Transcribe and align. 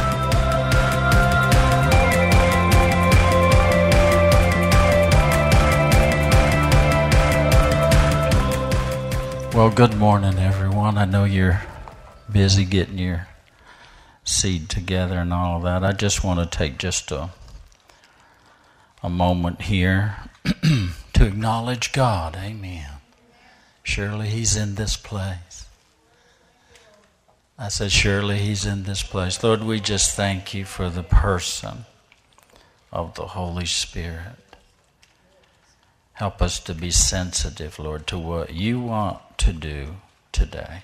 Well, 9.53 9.69
good 9.69 9.95
morning, 9.97 10.39
everyone. 10.39 10.97
I 10.97 11.05
know 11.05 11.25
you're 11.25 11.61
busy 12.31 12.65
getting 12.65 12.97
your 12.97 13.27
seed 14.23 14.67
together 14.67 15.19
and 15.19 15.31
all 15.31 15.57
of 15.57 15.63
that. 15.63 15.83
I 15.83 15.91
just 15.91 16.23
want 16.23 16.39
to 16.39 16.57
take 16.57 16.79
just 16.79 17.11
a 17.11 17.29
a 19.03 19.09
moment 19.09 19.63
here 19.63 20.15
to 21.13 21.25
acknowledge 21.25 21.91
God. 21.91 22.35
Amen. 22.35 22.89
Surely 23.83 24.27
He's 24.27 24.55
in 24.55 24.75
this 24.75 24.95
place. 24.95 25.65
I 27.57 27.67
said, 27.69 27.91
Surely 27.91 28.39
He's 28.39 28.65
in 28.65 28.83
this 28.83 29.03
place. 29.03 29.43
Lord, 29.43 29.63
we 29.63 29.79
just 29.79 30.15
thank 30.15 30.53
you 30.53 30.65
for 30.65 30.89
the 30.89 31.03
person 31.03 31.85
of 32.91 33.15
the 33.15 33.27
Holy 33.27 33.65
Spirit. 33.65 34.37
Help 36.13 36.41
us 36.41 36.59
to 36.59 36.75
be 36.75 36.91
sensitive, 36.91 37.79
Lord, 37.79 38.05
to 38.07 38.19
what 38.19 38.53
you 38.53 38.79
want 38.79 39.19
to 39.39 39.53
do 39.53 39.95
today. 40.31 40.83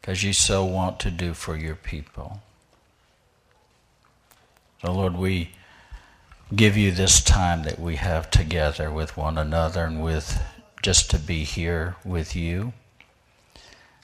Because 0.00 0.22
you 0.22 0.32
so 0.32 0.64
want 0.64 1.00
to 1.00 1.10
do 1.10 1.34
for 1.34 1.56
your 1.56 1.74
people. 1.74 2.40
So, 4.80 4.92
Lord, 4.92 5.16
we 5.16 5.50
give 6.56 6.76
you 6.76 6.92
this 6.92 7.22
time 7.22 7.62
that 7.64 7.78
we 7.78 7.96
have 7.96 8.30
together 8.30 8.90
with 8.90 9.16
one 9.16 9.38
another 9.38 9.84
and 9.84 10.02
with 10.02 10.42
just 10.82 11.10
to 11.10 11.18
be 11.18 11.44
here 11.44 11.96
with 12.04 12.36
you. 12.36 12.72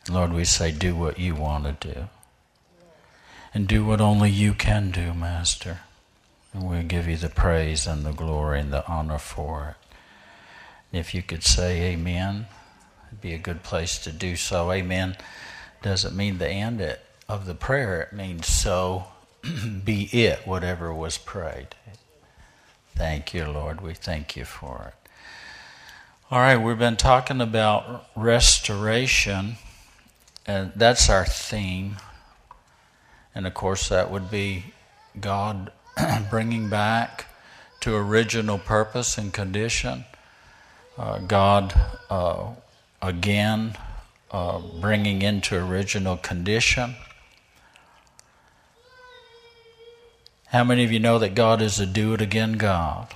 Lord, 0.09 0.33
we 0.33 0.45
say, 0.45 0.73
do 0.73 0.95
what 0.95 1.19
you 1.19 1.34
want 1.34 1.81
to 1.81 1.93
do. 1.93 2.09
And 3.53 3.67
do 3.67 3.84
what 3.84 4.01
only 4.01 4.31
you 4.31 4.55
can 4.55 4.91
do, 4.91 5.12
Master. 5.12 5.81
And 6.53 6.69
we 6.69 6.83
give 6.83 7.09
you 7.09 7.17
the 7.17 7.28
praise 7.28 7.87
and 7.87 8.05
the 8.05 8.12
glory 8.12 8.61
and 8.61 8.73
the 8.73 8.87
honor 8.87 9.19
for 9.19 9.77
it. 9.77 9.97
And 10.93 11.01
if 11.01 11.15
you 11.15 11.23
could 11.23 11.45
say 11.45 11.93
amen, 11.93 12.47
it'd 13.09 13.21
be 13.21 13.34
a 13.34 13.39
good 13.39 13.62
place 13.62 13.98
to 14.01 14.12
do 14.12 14.37
so. 14.37 14.73
Amen 14.73 15.17
doesn't 15.83 16.17
mean 16.17 16.39
the 16.39 16.48
end 16.48 16.98
of 17.28 17.47
the 17.47 17.55
prayer, 17.55 18.03
it 18.03 18.12
means 18.12 18.47
so 18.47 19.06
be 19.84 20.05
it, 20.12 20.47
whatever 20.47 20.93
was 20.93 21.17
prayed. 21.19 21.69
Thank 23.01 23.33
you, 23.33 23.47
Lord. 23.47 23.81
We 23.81 23.95
thank 23.95 24.37
you 24.37 24.45
for 24.45 24.93
it. 24.93 25.11
All 26.31 26.39
right, 26.39 26.59
we've 26.59 26.79
been 26.79 26.98
talking 26.98 27.41
about 27.41 28.05
restoration, 28.15 29.55
and 30.47 30.73
that's 30.77 31.09
our 31.09 31.25
theme. 31.25 31.97
And 33.34 33.47
of 33.47 33.55
course, 33.55 33.89
that 33.89 34.11
would 34.11 34.31
be 34.31 34.75
God 35.19 35.73
bringing 36.31 36.69
back 36.69 37.25
to 37.81 37.97
original 37.97 38.59
purpose 38.59 39.17
and 39.17 39.33
condition. 39.33 40.05
Uh, 40.98 41.21
God 41.21 41.73
uh, 42.11 42.48
again 43.01 43.78
uh, 44.31 44.61
bringing 44.78 45.23
into 45.23 45.56
original 45.56 46.19
condition. 46.19 46.97
How 50.50 50.65
many 50.65 50.83
of 50.83 50.91
you 50.91 50.99
know 50.99 51.21
that 51.21 51.37
God 51.37 51.62
is 51.62 51.78
a 51.78 51.87
do 51.87 52.12
it 52.12 52.21
again 52.21 52.55
God? 52.55 53.15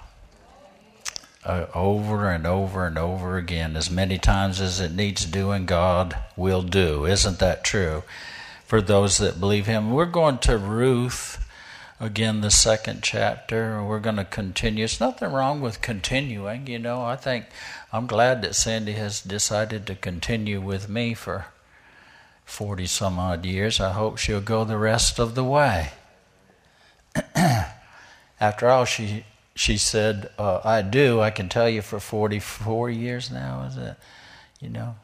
Uh, 1.44 1.66
over 1.74 2.30
and 2.30 2.46
over 2.46 2.86
and 2.86 2.96
over 2.96 3.36
again, 3.36 3.76
as 3.76 3.90
many 3.90 4.18
times 4.18 4.60
as 4.60 4.78
it 4.78 4.92
needs 4.94 5.26
doing, 5.26 5.66
God 5.66 6.16
will 6.36 6.62
do. 6.62 7.04
Isn't 7.04 7.40
that 7.40 7.64
true? 7.64 8.04
For 8.64 8.80
those 8.80 9.18
that 9.18 9.40
believe 9.40 9.66
Him. 9.66 9.90
We're 9.90 10.06
going 10.06 10.38
to 10.38 10.56
Ruth 10.56 11.44
again, 11.98 12.40
the 12.40 12.52
second 12.52 13.02
chapter. 13.02 13.82
We're 13.82 13.98
going 13.98 14.14
to 14.14 14.24
continue. 14.24 14.84
It's 14.84 15.00
nothing 15.00 15.32
wrong 15.32 15.60
with 15.60 15.80
continuing. 15.80 16.68
You 16.68 16.78
know, 16.78 17.02
I 17.02 17.16
think 17.16 17.46
I'm 17.92 18.06
glad 18.06 18.42
that 18.42 18.54
Sandy 18.54 18.92
has 18.92 19.20
decided 19.20 19.88
to 19.88 19.96
continue 19.96 20.60
with 20.60 20.88
me 20.88 21.14
for 21.14 21.46
40 22.44 22.86
some 22.86 23.18
odd 23.18 23.44
years. 23.44 23.80
I 23.80 23.90
hope 23.90 24.18
she'll 24.18 24.40
go 24.40 24.64
the 24.64 24.78
rest 24.78 25.18
of 25.18 25.34
the 25.34 25.44
way. 25.44 25.90
After 28.40 28.68
all, 28.68 28.84
she 28.84 29.24
she 29.54 29.76
said, 29.76 30.30
uh, 30.38 30.60
"I 30.64 30.82
do. 30.82 31.20
I 31.20 31.30
can 31.30 31.48
tell 31.48 31.68
you 31.68 31.82
for 31.82 32.00
44 32.00 32.90
years 32.90 33.30
now, 33.30 33.64
is 33.68 33.76
it? 33.76 33.96
You 34.60 34.70
know 34.70 34.96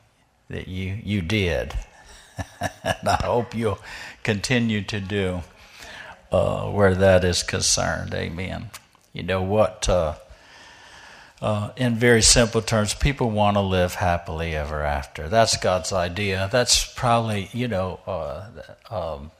that 0.48 0.68
you 0.68 0.98
you 1.02 1.22
did, 1.22 1.74
and 2.60 3.08
I 3.08 3.20
hope 3.24 3.54
you'll 3.54 3.78
continue 4.22 4.82
to 4.82 5.00
do 5.00 5.42
uh, 6.32 6.70
where 6.70 6.94
that 6.94 7.24
is 7.24 7.42
concerned. 7.42 8.14
Amen. 8.14 8.70
You 9.12 9.22
know 9.22 9.42
what? 9.42 9.88
Uh, 9.88 10.14
uh, 11.40 11.70
in 11.76 11.96
very 11.96 12.22
simple 12.22 12.60
terms, 12.60 12.92
people 12.92 13.30
want 13.30 13.56
to 13.56 13.62
live 13.62 13.94
happily 13.94 14.54
ever 14.54 14.82
after. 14.82 15.28
That's 15.28 15.56
God's 15.56 15.92
idea. 15.92 16.48
That's 16.52 16.92
probably, 16.92 17.48
you 17.52 17.66
know, 17.66 17.98
uh, 18.06 18.46
um, 18.90 19.30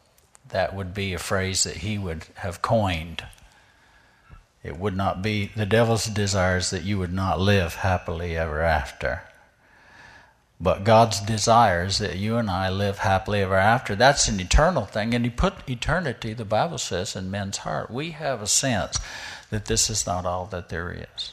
that 0.50 0.75
would 0.75 0.94
be 0.94 1.15
a 1.15 1.19
phrase 1.19 1.65
that 1.65 1.78
he 1.78 1.99
would 1.99 2.27
have 2.37 2.62
coined. 2.62 3.25
It 4.62 4.78
would 4.78 4.97
not 4.97 5.22
be 5.22 5.50
the 5.56 5.66
devil's 5.66 6.05
desires 6.06 6.71
that 6.71 6.84
you 6.84 6.99
would 6.99 7.12
not 7.12 7.41
live 7.41 7.77
happily 7.77 8.37
ever 8.37 8.60
after. 8.60 9.22
But 10.60 10.84
God's 10.84 11.21
desires 11.21 11.97
that 11.99 12.16
you 12.16 12.37
and 12.37 12.50
I 12.50 12.69
live 12.69 12.99
happily 12.99 13.41
ever 13.41 13.56
after. 13.56 13.97
That's 13.97 14.28
an 14.28 14.39
eternal 14.39 14.84
thing. 14.84 15.15
And 15.15 15.25
He 15.25 15.31
put 15.31 15.69
eternity, 15.69 16.34
the 16.34 16.44
Bible 16.44 16.77
says, 16.77 17.16
in 17.16 17.31
men's 17.31 17.59
heart. 17.59 17.91
We 17.91 18.10
have 18.10 18.43
a 18.43 18.47
sense 18.47 18.99
that 19.49 19.65
this 19.65 19.89
is 19.89 20.06
not 20.06 20.27
all 20.27 20.44
that 20.47 20.69
there 20.69 20.93
is, 20.93 21.33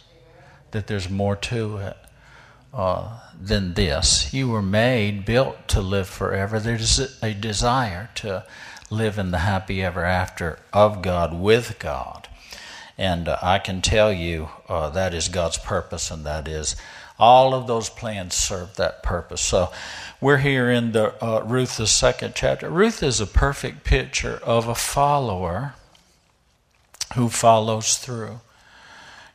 that 0.71 0.87
there's 0.87 1.09
more 1.09 1.35
to 1.35 1.77
it. 1.77 1.97
Uh, 2.73 3.19
than 3.39 3.73
this. 3.73 4.33
You 4.33 4.49
were 4.49 4.61
made, 4.61 5.25
built 5.25 5.67
to 5.69 5.81
live 5.81 6.07
forever. 6.07 6.59
There's 6.59 6.99
a 7.23 7.33
desire 7.33 8.09
to 8.15 8.45
live 8.89 9.17
in 9.17 9.31
the 9.31 9.39
happy 9.39 9.83
ever 9.83 10.05
after 10.05 10.59
of 10.71 11.01
God 11.01 11.39
with 11.39 11.79
God. 11.79 12.27
And 12.97 13.27
uh, 13.27 13.37
I 13.41 13.59
can 13.59 13.81
tell 13.81 14.11
you 14.11 14.49
uh, 14.67 14.89
that 14.91 15.13
is 15.13 15.27
God's 15.27 15.57
purpose, 15.57 16.09
and 16.09 16.25
that 16.25 16.47
is 16.47 16.75
all 17.19 17.53
of 17.53 17.67
those 17.67 17.89
plans 17.89 18.35
serve 18.35 18.75
that 18.75 19.03
purpose. 19.03 19.41
So 19.41 19.71
we're 20.21 20.37
here 20.37 20.69
in 20.69 20.91
the 20.91 21.23
uh, 21.23 21.43
Ruth, 21.43 21.77
the 21.77 21.87
second 21.87 22.33
chapter. 22.35 22.69
Ruth 22.69 23.03
is 23.03 23.19
a 23.19 23.27
perfect 23.27 23.83
picture 23.83 24.39
of 24.43 24.67
a 24.67 24.75
follower 24.75 25.73
who 27.15 27.29
follows 27.29 27.97
through. 27.97 28.39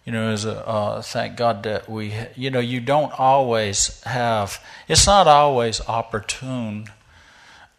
You 0.05 0.13
know, 0.13 0.33
as 0.33 0.45
a, 0.45 0.67
uh, 0.67 1.03
thank 1.03 1.37
God 1.37 1.63
that 1.63 1.89
we, 1.89 2.13
you 2.34 2.51
know, 2.51 2.59
you 2.59 2.81
don't 2.81 3.17
always 3.19 4.03
have, 4.03 4.63
it's 4.89 5.07
not 5.07 5.29
always 5.29 5.81
opportune 5.83 6.89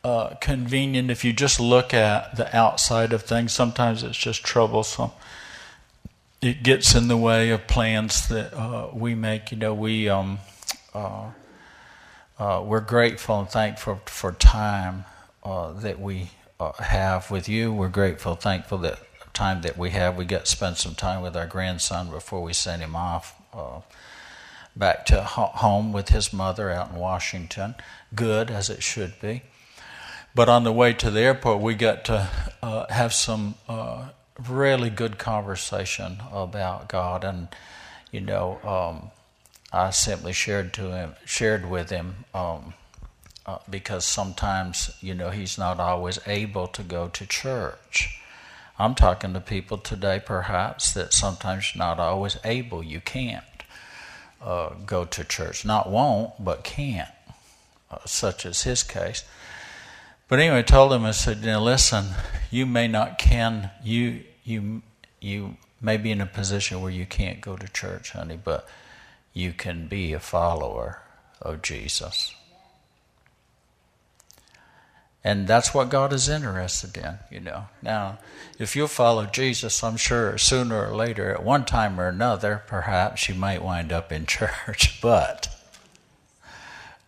uh, 0.04 0.36
convenient 0.42 1.10
if 1.10 1.24
you 1.24 1.32
just 1.32 1.60
look 1.60 1.94
at 1.94 2.36
the 2.36 2.56
outside 2.56 3.14
of 3.14 3.24
things. 3.24 3.54
Sometimes 3.54 4.04
it's 4.04 4.18
just 4.18 4.44
troublesome. 4.44 5.12
It 6.42 6.62
gets 6.62 6.94
in 6.94 7.08
the 7.08 7.16
way 7.16 7.52
of 7.52 7.68
plans 7.68 8.28
that 8.28 8.54
uh, 8.54 8.90
we 8.94 9.16
make. 9.16 9.52
You 9.52 9.58
know, 9.58 9.74
we 9.74 10.10
um, 10.10 10.40
uh, 10.94 11.32
uh 12.38 12.64
we're 12.66 12.82
grateful 12.82 13.40
and 13.40 13.50
thankful 13.50 14.02
for 14.06 14.34
time 14.34 15.06
uh, 15.44 15.72
that 15.74 16.02
we 16.02 16.32
uh, 16.60 16.74
have 16.74 17.32
with 17.32 17.48
you. 17.48 17.72
We're 17.72 17.88
grateful, 17.88 18.36
thankful 18.36 18.80
that 18.80 19.00
time 19.34 19.62
that 19.62 19.78
we 19.78 19.92
have. 19.92 20.18
We 20.18 20.26
got 20.26 20.46
to 20.46 20.52
spend 20.52 20.78
some 20.78 20.96
time 20.96 21.22
with 21.22 21.38
our 21.38 21.48
grandson 21.48 22.12
before 22.12 22.44
we 22.44 22.52
send 22.52 22.82
him 22.82 22.96
off 22.96 23.40
back 24.76 25.06
to 25.06 25.22
home 25.24 25.94
with 25.94 26.10
his 26.10 26.34
mother 26.34 26.72
out 26.72 26.92
in 26.92 26.98
Washington. 26.98 27.76
Good 28.14 28.52
as 28.52 28.70
it 28.70 28.84
should 28.84 29.20
be. 29.22 29.44
But 30.36 30.50
on 30.50 30.64
the 30.64 30.74
way 30.74 30.94
to 30.94 31.12
the 31.12 31.20
airport, 31.20 31.62
we 31.62 31.76
got 31.76 32.06
to 32.06 32.28
uh, 32.64 32.92
have 32.92 33.14
some 33.14 33.54
uh, 33.70 34.10
really 34.40 34.90
good 34.90 35.20
conversation 35.20 36.18
about 36.32 36.90
God, 36.90 37.24
and 37.24 37.50
you 38.12 38.20
know, 38.20 38.60
um, 38.64 39.12
I 39.72 39.92
simply 39.92 40.34
shared 40.34 40.74
to 40.74 40.92
him, 40.92 41.16
shared 41.24 41.70
with 41.70 41.92
him, 41.92 42.26
um, 42.34 42.74
uh, 43.46 43.60
because 43.70 44.06
sometimes 44.06 44.96
you 45.02 45.14
know 45.14 45.30
he's 45.30 45.60
not 45.60 45.80
always 45.80 46.20
able 46.26 46.66
to 46.68 46.82
go 46.82 47.10
to 47.10 47.28
church. 47.28 48.20
I'm 48.80 48.96
talking 48.96 49.34
to 49.34 49.40
people 49.40 49.78
today, 49.78 50.20
perhaps 50.24 50.94
that 50.94 51.14
sometimes 51.14 51.74
not 51.76 52.00
always 52.00 52.40
able. 52.44 52.84
You 52.84 53.02
can't 53.02 53.44
uh, 54.42 54.70
go 54.88 55.06
to 55.06 55.24
church, 55.24 55.64
not 55.64 55.92
won't, 55.92 56.44
but 56.44 56.64
can't, 56.64 57.12
uh, 57.92 58.00
such 58.06 58.48
as 58.48 58.64
his 58.64 58.82
case. 58.82 59.24
But 60.28 60.40
anyway, 60.40 60.60
I 60.60 60.62
told 60.64 60.94
him, 60.94 61.06
I 61.06 61.12
said, 61.12 61.44
know, 61.44 61.62
listen, 61.62 62.06
you 62.50 62.66
may 62.66 62.88
not 62.88 63.20
can, 63.20 63.72
you, 63.84 64.24
you, 64.44 64.82
you 65.20 65.58
maybe 65.82 66.12
in 66.12 66.22
a 66.22 66.26
position 66.26 66.82
where 66.82 66.92
you 66.92 67.06
can't 67.06 67.42
go 67.42 67.58
to 67.58 67.68
church, 67.68 68.12
honey, 68.12 68.40
but 68.42 68.68
you 69.34 69.52
can 69.52 69.88
be 69.88 70.14
a 70.14 70.20
follower 70.20 71.02
of 71.42 71.62
Jesus. 71.62 72.34
And 75.26 75.48
that's 75.48 75.74
what 75.74 75.90
God 75.90 76.12
is 76.12 76.28
interested 76.28 76.98
in, 76.98 77.20
you 77.32 77.40
know. 77.40 77.68
Now, 77.82 78.20
if 78.60 78.76
you 78.76 78.88
follow 78.88 79.26
Jesus, 79.26 79.84
I'm 79.84 79.96
sure 79.96 80.38
sooner 80.38 80.90
or 80.90 80.96
later, 80.96 81.34
at 81.34 81.44
one 81.44 81.64
time 81.64 82.00
or 82.00 82.08
another, 82.08 82.64
perhaps 82.68 83.30
you 83.30 83.36
might 83.36 83.64
wind 83.64 83.94
up 83.94 84.12
in 84.12 84.26
church, 84.28 85.02
but 85.02 85.48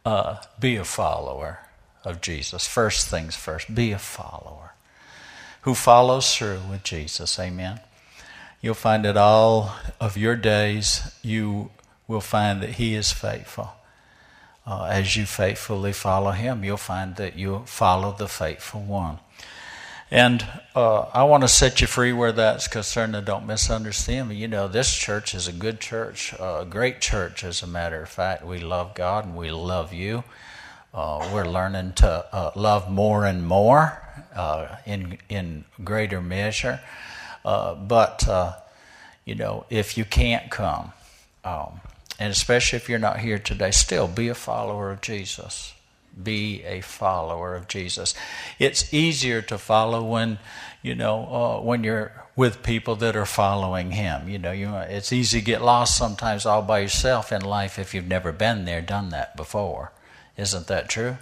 uh, 0.06 0.38
be 0.60 0.76
a 0.76 0.86
follower 0.86 1.65
of 2.06 2.22
Jesus. 2.22 2.68
First 2.68 3.08
things 3.08 3.36
first, 3.36 3.74
be 3.74 3.92
a 3.92 4.00
follower 4.00 4.74
who 5.62 5.74
follows 5.74 6.36
through 6.36 6.62
with 6.70 6.84
Jesus. 6.84 7.40
Amen. 7.40 7.80
You'll 8.62 8.74
find 8.74 9.06
that 9.06 9.18
all 9.18 9.76
of 10.00 10.18
your 10.18 10.36
days, 10.36 11.02
you 11.22 11.72
will 12.08 12.22
find 12.22 12.62
that 12.62 12.72
He 12.72 12.96
is 12.96 13.12
faithful 13.12 13.72
uh, 14.68 14.86
as 14.86 15.16
you 15.16 15.26
faithfully 15.26 15.94
follow 15.94 16.32
Him, 16.32 16.64
you'll 16.64 16.78
find 16.78 17.16
that 17.18 17.38
you'll 17.38 17.66
follow 17.66 18.14
the 18.18 18.28
faithful 18.28 18.82
one. 18.82 19.20
And 20.10 20.46
uh, 20.76 21.02
I 21.14 21.24
want 21.24 21.44
to 21.44 21.48
set 21.48 21.82
you 21.82 21.88
free 21.88 22.14
where 22.14 22.32
that's 22.32 22.68
concerned. 22.68 23.16
And 23.16 23.26
don't 23.26 23.48
misunderstand 23.48 24.30
me. 24.30 24.36
You 24.36 24.48
know, 24.48 24.68
this 24.68 24.94
church 24.96 25.34
is 25.34 25.48
a 25.48 25.52
good 25.52 25.80
church, 25.80 26.34
a 26.40 26.66
great 26.70 27.02
church, 27.02 27.44
as 27.44 27.64
a 27.64 27.68
matter 27.68 28.04
of 28.04 28.10
fact. 28.10 28.46
We 28.46 28.60
love 28.60 28.94
God 28.94 29.26
and 29.26 29.36
we 29.36 29.52
love 29.52 29.94
you. 29.94 30.24
Uh, 30.96 31.30
we're 31.34 31.46
learning 31.46 31.92
to 31.92 32.26
uh, 32.32 32.52
love 32.56 32.90
more 32.90 33.26
and 33.26 33.46
more 33.46 34.02
uh, 34.34 34.78
in 34.86 35.18
in 35.28 35.66
greater 35.84 36.22
measure. 36.22 36.80
Uh, 37.44 37.76
but 37.76 38.26
uh, 38.30 38.54
you 39.26 39.36
know, 39.36 39.66
if 39.70 39.98
you 39.98 40.06
can't 40.06 40.50
come, 40.50 40.94
um, 41.44 41.82
and 42.18 42.32
especially 42.32 42.78
if 42.78 42.88
you're 42.88 42.98
not 42.98 43.20
here 43.20 43.38
today, 43.38 43.72
still 43.72 44.08
be 44.08 44.30
a 44.30 44.36
follower 44.36 44.90
of 44.90 45.02
Jesus. 45.02 45.74
Be 46.22 46.64
a 46.64 46.80
follower 46.80 47.56
of 47.56 47.68
Jesus. 47.68 48.16
It's 48.58 48.94
easier 48.94 49.42
to 49.42 49.58
follow 49.58 50.02
when, 50.02 50.40
you 50.82 50.96
know, 50.96 51.26
uh, 51.26 51.62
when 51.62 51.84
you're 51.84 52.14
with 52.38 52.64
people 52.64 52.96
that 52.98 53.18
are 53.18 53.26
following 53.26 53.92
Him. 53.92 54.30
You 54.30 54.40
know, 54.40 54.54
you, 54.54 54.74
it's 54.78 55.12
easy 55.12 55.40
to 55.40 55.46
get 55.46 55.62
lost 55.62 55.98
sometimes 55.98 56.46
all 56.46 56.62
by 56.62 56.80
yourself 56.80 57.34
in 57.34 57.42
life 57.42 57.78
if 57.78 57.94
you've 57.94 58.08
never 58.08 58.32
been 58.32 58.64
there, 58.64 58.82
done 58.82 59.10
that 59.10 59.36
before. 59.36 59.92
Isn't 60.38 60.68
that 60.68 60.90
true? 60.90 61.18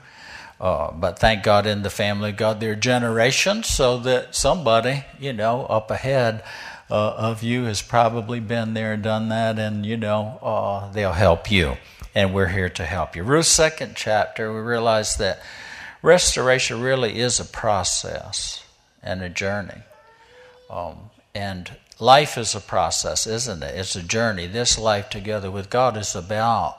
Uh, 0.60 0.92
but 0.92 1.20
thank 1.20 1.44
God 1.44 1.66
in 1.66 1.84
the 1.84 1.90
family 1.90 2.32
God, 2.32 2.60
there 2.60 2.72
are 2.72 2.76
generations 2.76 3.68
so 3.68 3.98
that 4.00 4.36
somebody, 4.36 5.04
you 5.20 5.34
know, 5.34 5.66
up 5.66 5.92
ahead 5.92 6.44
uh, 6.90 7.12
of 7.12 7.44
you 7.44 7.66
has 7.66 7.82
probably 7.82 8.40
been 8.40 8.74
there 8.74 8.94
and 8.94 9.04
done 9.04 9.30
that, 9.30 9.58
and 9.58 9.86
you 9.86 9.98
know, 9.98 10.40
uh, 10.42 10.92
they'll 10.92 11.14
help 11.14 11.52
you. 11.52 11.76
And 12.16 12.34
we're 12.34 12.48
here 12.48 12.70
to 12.70 12.86
help 12.86 13.16
you. 13.16 13.24
Ruth's 13.24 13.50
second 13.50 13.96
chapter, 13.96 14.54
we 14.54 14.60
realize 14.60 15.16
that 15.18 15.42
restoration 16.04 16.80
really 16.80 17.20
is 17.20 17.40
a 17.40 17.46
process 17.46 18.64
and 19.02 19.24
a 19.24 19.30
journey. 19.30 19.82
Um, 20.70 21.10
and 21.34 21.72
life 22.00 22.38
is 22.38 22.54
a 22.54 22.60
process, 22.60 23.26
isn't 23.26 23.64
it? 23.64 23.76
It's 23.76 23.96
a 23.96 24.04
journey. 24.04 24.46
This 24.46 24.78
life 24.78 25.10
together 25.10 25.50
with 25.50 25.72
God 25.72 25.98
is 25.98 26.16
about 26.16 26.78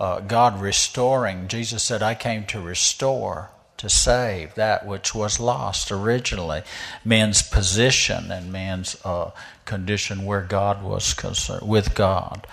uh, 0.00 0.20
God 0.20 0.60
restoring. 0.60 1.48
Jesus 1.48 1.82
said, 1.82 2.02
I 2.02 2.14
came 2.14 2.44
to 2.46 2.60
restore 2.60 3.50
to 3.78 3.88
save 3.88 4.54
that 4.56 4.86
which 4.86 5.14
was 5.14 5.38
lost 5.38 5.92
originally 5.92 6.62
man's 7.04 7.42
position 7.42 8.30
and 8.30 8.52
man's 8.52 8.96
uh, 9.04 9.30
condition 9.64 10.24
where 10.24 10.42
God 10.42 10.82
was 10.82 11.14
concerned 11.14 11.66
with 11.66 11.94
God. 11.94 12.46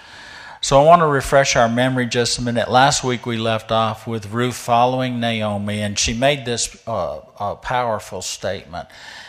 So 0.62 0.82
I 0.82 0.86
want 0.86 1.02
to 1.02 1.08
refresh 1.08 1.56
our 1.56 1.70
memory 1.70 2.08
just 2.08 2.40
a 2.40 2.42
minute. 2.42 2.72
Last 2.72 3.04
week 3.04 3.26
we 3.28 3.38
left 3.38 3.72
off 3.72 4.08
with 4.08 4.32
Ruth 4.32 4.56
following 4.56 5.20
Naomi, 5.20 5.80
and 5.82 5.98
she 5.98 6.12
made 6.12 6.44
this 6.44 6.76
uh, 6.88 7.20
powerful 7.62 8.24
statement. 8.24 8.88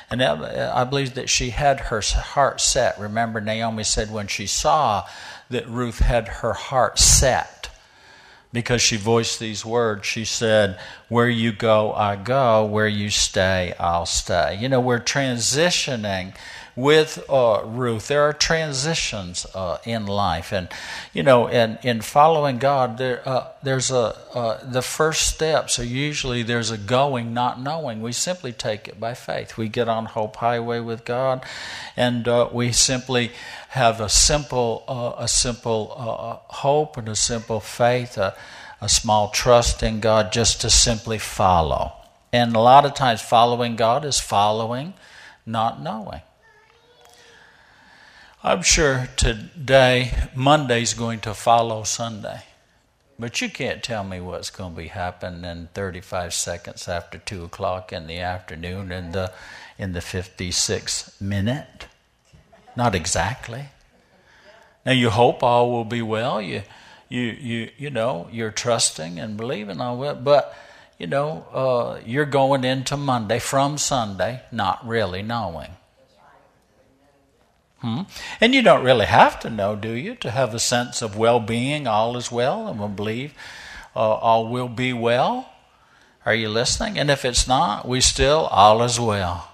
And 0.09 0.23
I 0.23 0.85
believe 0.85 1.15
that 1.15 1.29
she 1.29 1.51
had 1.51 1.81
her 1.81 2.01
heart 2.01 2.61
set. 2.61 2.99
Remember, 2.99 3.41
Naomi 3.41 3.85
said 3.85 4.11
when 4.11 4.29
she 4.29 4.47
saw 4.47 5.07
that 5.51 5.69
Ruth 5.69 5.99
had 5.99 6.29
her 6.29 6.55
heart 6.55 6.99
set 6.99 7.56
because 8.57 8.81
she 8.81 8.97
voiced 8.97 9.39
these 9.39 9.65
words. 9.65 10.07
She 10.07 10.25
said, 10.25 10.79
Where 11.09 11.29
you 11.29 11.53
go, 11.53 11.93
I 11.93 12.17
go. 12.17 12.65
Where 12.65 12.89
you 12.89 13.11
stay, 13.11 13.75
I'll 13.79 14.07
stay. 14.07 14.57
You 14.59 14.69
know, 14.69 14.81
we're 14.81 14.99
transitioning 15.01 16.35
with 16.77 17.25
uh, 17.31 17.63
Ruth. 17.65 18.09
There 18.09 18.21
are 18.21 18.35
transitions 18.35 19.47
uh, 19.55 19.79
in 19.85 20.07
life, 20.07 20.53
and 20.53 20.69
you 21.15 21.23
know, 21.23 21.47
in 21.49 21.79
in 21.83 22.03
following 22.03 22.59
God, 22.59 22.99
there 22.99 23.27
uh, 23.27 23.49
there's 23.63 23.91
a 23.91 24.17
uh, 24.35 24.61
the 24.63 24.83
first 24.83 25.27
steps 25.27 25.79
are 25.79 25.85
usually 25.85 26.43
there's 26.43 26.71
a 26.71 26.77
going, 26.77 27.33
not 27.33 27.61
knowing. 27.61 28.03
We 28.03 28.13
simply 28.13 28.53
take 28.53 28.87
it 28.87 29.01
by 29.01 29.15
faith. 29.15 29.57
We 29.57 29.69
get 29.71 29.89
on 29.89 30.05
Hope 30.05 30.37
Highway 30.37 30.81
with 30.81 31.07
God, 31.07 31.43
and 31.97 32.29
uh, 32.29 32.51
we 32.53 32.73
simply 32.73 33.33
have 33.71 34.01
a 34.01 34.11
simple 34.11 34.85
uh, 34.87 35.25
a 35.25 35.29
simple 35.29 36.43
hope 36.49 36.99
and 36.99 37.09
a 37.09 37.17
simple 37.17 37.61
faith. 37.61 38.19
a 38.79 38.91
small 38.91 39.31
trust 39.31 39.83
in 39.83 40.01
God 40.01 40.31
just 40.31 40.61
to 40.61 40.69
simply 40.69 41.17
follow. 41.19 41.93
And 42.31 42.55
a 42.55 42.61
lot 42.61 42.85
of 42.85 42.93
times, 42.93 43.23
following 43.23 43.75
God 43.75 44.05
is 44.05 44.21
following, 44.21 44.93
not 45.47 45.81
knowing. 45.81 46.21
I'm 48.47 48.63
sure 48.63 49.09
today, 49.17 50.13
Monday's 50.37 50.95
going 50.95 51.19
to 51.23 51.35
follow 51.35 51.83
Sunday. 51.83 52.43
But 53.19 53.41
you 53.41 53.51
can't 53.51 53.83
tell 53.83 54.05
me 54.05 54.21
what's 54.21 54.51
going 54.51 54.73
to 54.73 54.81
be 54.83 54.87
happening 54.87 55.45
in 55.45 55.69
35 55.75 56.33
seconds 56.33 56.87
after 56.87 57.19
2 57.19 57.43
o'clock 57.43 57.93
in 57.93 58.07
the 58.07 58.21
afternoon 58.21 58.93
in 58.93 59.11
the, 59.11 59.33
in 59.81 59.95
the 59.95 59.99
56th 59.99 61.21
minute. 61.21 61.89
Not 62.77 62.95
exactly. 62.95 63.65
Now, 64.85 64.93
you 64.93 65.11
hope 65.11 65.43
all 65.43 65.73
will 65.73 65.85
be 65.85 66.03
well. 66.03 66.41
You, 66.41 66.63
you, 67.09 67.23
you, 67.23 67.71
you 67.77 67.91
know, 67.91 68.29
you're 68.31 68.53
trusting 68.53 69.19
and 69.19 69.37
believing 69.37 69.81
all 69.81 69.99
that. 70.03 70.23
But, 70.23 70.57
you 71.01 71.09
know, 71.09 71.47
uh, 71.53 72.01
you're 72.07 72.25
going 72.25 72.63
into 72.63 72.97
Monday 72.97 73.41
from 73.41 73.77
Sunday 73.77 74.43
not 74.53 74.87
really 74.87 75.23
knowing. 75.23 75.71
Hmm? 77.87 78.01
And 78.41 78.53
you 78.53 78.63
don't 78.63 78.83
really 78.83 79.07
have 79.07 79.39
to 79.41 79.49
know, 79.49 79.77
do 79.77 79.93
you, 79.93 80.17
to 80.17 80.33
have 80.33 80.53
a 80.53 80.59
sense 80.59 81.03
of 81.03 81.17
well 81.17 81.39
being, 81.39 81.87
all 81.87 82.17
is 82.17 82.33
well, 82.33 82.67
and 82.67 82.81
we 82.81 82.89
believe 82.89 83.33
uh, 83.95 84.01
all 84.01 84.49
will 84.49 84.69
be 84.69 84.93
well? 84.93 85.53
Are 86.25 86.35
you 86.35 86.49
listening? 86.49 86.99
And 86.99 87.13
if 87.13 87.25
it's 87.25 87.47
not, 87.47 87.87
we 87.87 88.01
still, 88.01 88.47
all 88.47 88.83
is 88.83 88.99
well. 88.99 89.53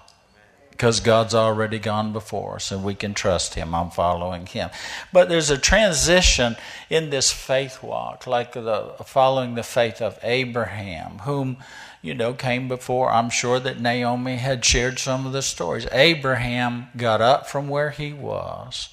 Because 0.71 0.99
God's 0.99 1.35
already 1.35 1.77
gone 1.77 2.11
before 2.11 2.55
us 2.55 2.71
and 2.71 2.83
we 2.83 2.95
can 2.95 3.13
trust 3.13 3.53
Him. 3.53 3.75
I'm 3.75 3.91
following 3.91 4.47
Him. 4.47 4.71
But 5.11 5.29
there's 5.29 5.51
a 5.51 5.57
transition 5.59 6.55
in 6.89 7.11
this 7.11 7.31
faith 7.31 7.83
walk, 7.83 8.25
like 8.25 8.53
the 8.53 8.95
following 9.05 9.53
the 9.53 9.61
faith 9.61 10.01
of 10.01 10.17
Abraham, 10.23 11.19
whom 11.19 11.57
you 12.03 12.13
know, 12.13 12.33
came 12.33 12.67
before. 12.67 13.11
I'm 13.11 13.31
sure 13.31 13.59
that 13.59 13.79
Naomi 13.79 14.35
had 14.35 14.63
shared 14.63 14.99
some 14.99 15.25
of 15.25 15.33
the 15.33 15.41
stories. 15.41 15.87
Abraham 15.91 16.89
got 16.95 17.21
up 17.21 17.47
from 17.47 17.67
where 17.67 17.89
he 17.89 18.13
was, 18.13 18.89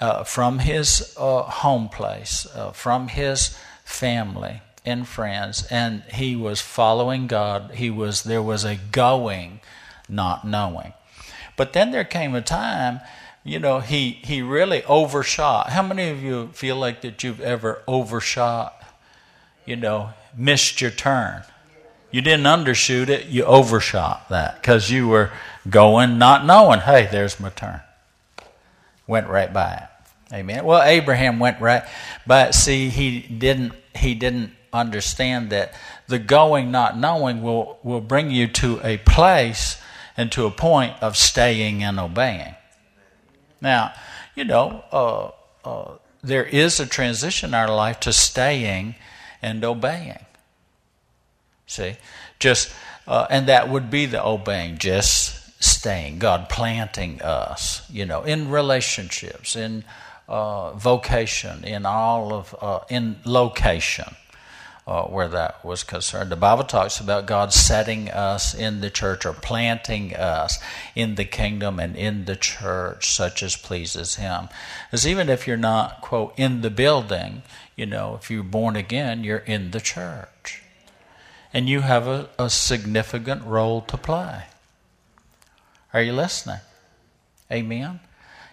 uh, 0.00 0.22
from 0.22 0.60
his 0.60 1.12
uh, 1.18 1.42
home 1.42 1.88
place, 1.88 2.46
uh, 2.54 2.70
from 2.70 3.08
his 3.08 3.58
family 3.82 4.62
and 4.84 5.08
friends, 5.08 5.66
and 5.70 6.04
he 6.12 6.36
was 6.36 6.60
following 6.60 7.26
God. 7.26 7.72
He 7.74 7.90
was 7.90 8.22
there 8.22 8.42
was 8.42 8.64
a 8.64 8.76
going, 8.76 9.60
not 10.08 10.46
knowing. 10.46 10.92
But 11.56 11.72
then 11.72 11.90
there 11.90 12.04
came 12.04 12.36
a 12.36 12.42
time 12.42 13.00
you 13.48 13.58
know, 13.58 13.80
he, 13.80 14.10
he 14.22 14.42
really 14.42 14.84
overshot. 14.84 15.70
How 15.70 15.82
many 15.82 16.10
of 16.10 16.22
you 16.22 16.48
feel 16.48 16.76
like 16.76 17.00
that 17.00 17.24
you've 17.24 17.40
ever 17.40 17.82
overshot, 17.88 18.74
you 19.64 19.74
know, 19.74 20.10
missed 20.36 20.82
your 20.82 20.90
turn? 20.90 21.44
You 22.10 22.22
didn't 22.22 22.46
undershoot 22.46 23.08
it, 23.08 23.26
you 23.26 23.44
overshot 23.44 24.28
that 24.30 24.60
because 24.60 24.90
you 24.90 25.08
were 25.08 25.30
going 25.68 26.18
not 26.18 26.46
knowing, 26.46 26.80
hey, 26.80 27.08
there's 27.10 27.38
my 27.38 27.50
turn. 27.50 27.80
Went 29.06 29.28
right 29.28 29.52
by 29.52 29.74
it. 29.74 30.34
Amen. 30.34 30.64
Well, 30.64 30.82
Abraham 30.82 31.38
went 31.38 31.60
right 31.60 31.84
but 32.26 32.54
See, 32.54 32.88
he 32.90 33.20
didn't 33.20 33.72
he 33.94 34.14
didn't 34.14 34.52
understand 34.72 35.50
that 35.50 35.72
the 36.06 36.18
going 36.18 36.70
not 36.70 36.98
knowing 36.98 37.42
will, 37.42 37.78
will 37.82 38.00
bring 38.00 38.30
you 38.30 38.46
to 38.48 38.80
a 38.84 38.98
place 38.98 39.80
and 40.16 40.30
to 40.32 40.46
a 40.46 40.50
point 40.50 40.94
of 41.00 41.16
staying 41.16 41.82
and 41.82 41.98
obeying. 41.98 42.54
Now, 43.60 43.92
you 44.34 44.44
know, 44.44 44.84
uh, 44.92 45.30
uh, 45.68 45.98
there 46.22 46.44
is 46.44 46.80
a 46.80 46.86
transition 46.86 47.50
in 47.50 47.54
our 47.54 47.68
life 47.68 48.00
to 48.00 48.12
staying 48.12 48.94
and 49.42 49.64
obeying. 49.64 50.24
See, 51.68 51.94
just 52.40 52.72
uh, 53.06 53.26
and 53.30 53.46
that 53.46 53.68
would 53.68 53.90
be 53.90 54.06
the 54.06 54.24
obeying. 54.24 54.78
Just 54.78 55.62
staying, 55.62 56.18
God 56.18 56.48
planting 56.48 57.22
us, 57.22 57.88
you 57.90 58.04
know, 58.04 58.22
in 58.22 58.50
relationships, 58.50 59.56
in 59.56 59.84
uh, 60.28 60.72
vocation, 60.72 61.64
in 61.64 61.86
all 61.86 62.32
of, 62.32 62.54
uh, 62.60 62.80
in 62.90 63.16
location. 63.24 64.16
Uh, 64.86 65.02
where 65.02 65.28
that 65.28 65.62
was 65.62 65.84
concerned. 65.84 66.30
The 66.30 66.36
Bible 66.36 66.64
talks 66.64 66.98
about 66.98 67.26
God 67.26 67.52
setting 67.52 68.08
us 68.08 68.54
in 68.54 68.80
the 68.80 68.88
church 68.88 69.26
or 69.26 69.34
planting 69.34 70.16
us 70.16 70.58
in 70.94 71.16
the 71.16 71.26
kingdom 71.26 71.78
and 71.78 71.94
in 71.94 72.24
the 72.24 72.36
church, 72.36 73.14
such 73.14 73.42
as 73.42 73.54
pleases 73.54 74.14
Him. 74.14 74.48
Because 74.86 75.06
even 75.06 75.28
if 75.28 75.46
you're 75.46 75.58
not, 75.58 76.00
quote, 76.00 76.32
in 76.38 76.62
the 76.62 76.70
building, 76.70 77.42
you 77.76 77.84
know, 77.84 78.14
if 78.18 78.30
you're 78.30 78.42
born 78.42 78.76
again, 78.76 79.24
you're 79.24 79.36
in 79.36 79.72
the 79.72 79.80
church. 79.80 80.62
And 81.52 81.68
you 81.68 81.80
have 81.80 82.06
a, 82.06 82.28
a 82.38 82.50
significant 82.50 83.44
role 83.44 83.80
to 83.82 83.96
play. 83.96 84.44
Are 85.92 86.02
you 86.02 86.12
listening? 86.12 86.60
Amen? 87.50 88.00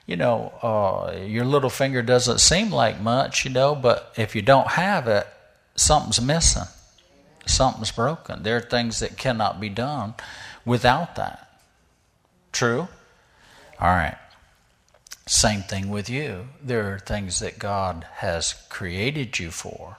You 0.06 0.16
know, 0.16 0.54
uh, 0.62 1.18
your 1.26 1.46
little 1.46 1.70
finger 1.70 2.02
doesn't 2.02 2.40
seem 2.40 2.72
like 2.72 3.02
much, 3.02 3.44
you 3.44 3.52
know, 3.52 3.76
but 3.76 4.14
if 4.16 4.36
you 4.36 4.42
don't 4.42 4.68
have 4.68 5.08
it, 5.08 5.28
something's 5.76 6.22
missing. 6.22 6.68
Something's 7.46 7.92
broken. 7.92 8.44
There 8.44 8.58
are 8.58 8.62
things 8.62 9.00
that 9.00 9.18
cannot 9.18 9.60
be 9.60 9.70
done 9.70 10.14
without 10.64 11.16
that. 11.16 11.60
True? 12.52 12.88
All 13.80 13.90
right. 13.90 14.18
Same 15.28 15.62
thing 15.62 15.90
with 15.90 16.10
you. 16.10 16.50
There 16.62 16.94
are 16.94 17.00
things 17.00 17.40
that 17.40 17.60
God 17.60 18.06
has 18.18 18.54
created 18.70 19.40
you 19.40 19.52
for. 19.52 19.98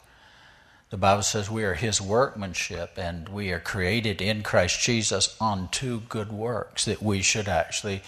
The 0.91 0.97
Bible 0.97 1.23
says 1.23 1.51
we 1.51 1.65
are 1.65 1.75
His 1.75 2.01
workmanship 2.01 2.93
and 2.97 3.29
we 3.29 3.51
are 3.51 3.59
created 3.59 4.23
in 4.23 4.45
Christ 4.45 4.81
Jesus 4.81 5.37
unto 5.41 6.01
good 6.03 6.31
works 6.31 6.85
that 6.85 7.03
we 7.03 7.23
should 7.23 7.49
actually 7.49 8.03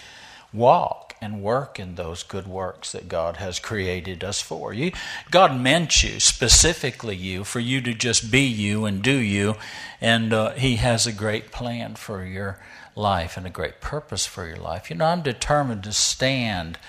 walk 0.53 1.13
and 1.21 1.41
work 1.41 1.77
in 1.77 1.95
those 1.95 2.23
good 2.23 2.47
works 2.47 2.93
that 2.93 3.09
God 3.09 3.35
has 3.35 3.59
created 3.59 4.23
us 4.23 4.41
for. 4.41 4.73
You, 4.73 4.93
God 5.29 5.59
meant 5.59 6.03
you, 6.03 6.21
specifically 6.21 7.17
you, 7.17 7.43
for 7.43 7.59
you 7.59 7.81
to 7.81 7.93
just 7.93 8.31
be 8.31 8.43
you 8.43 8.85
and 8.85 9.03
do 9.03 9.17
you, 9.17 9.55
and 9.99 10.31
uh, 10.31 10.51
He 10.51 10.77
has 10.77 11.05
a 11.05 11.11
great 11.11 11.51
plan 11.51 11.95
for 11.95 12.23
your 12.23 12.59
life 12.95 13.35
and 13.35 13.45
a 13.45 13.51
great 13.51 13.81
purpose 13.81 14.25
for 14.25 14.47
your 14.47 14.57
life. 14.57 14.89
You 14.89 14.95
know, 14.95 15.05
I'm 15.05 15.21
determined 15.21 15.83
to 15.83 15.91
stand 15.91 16.79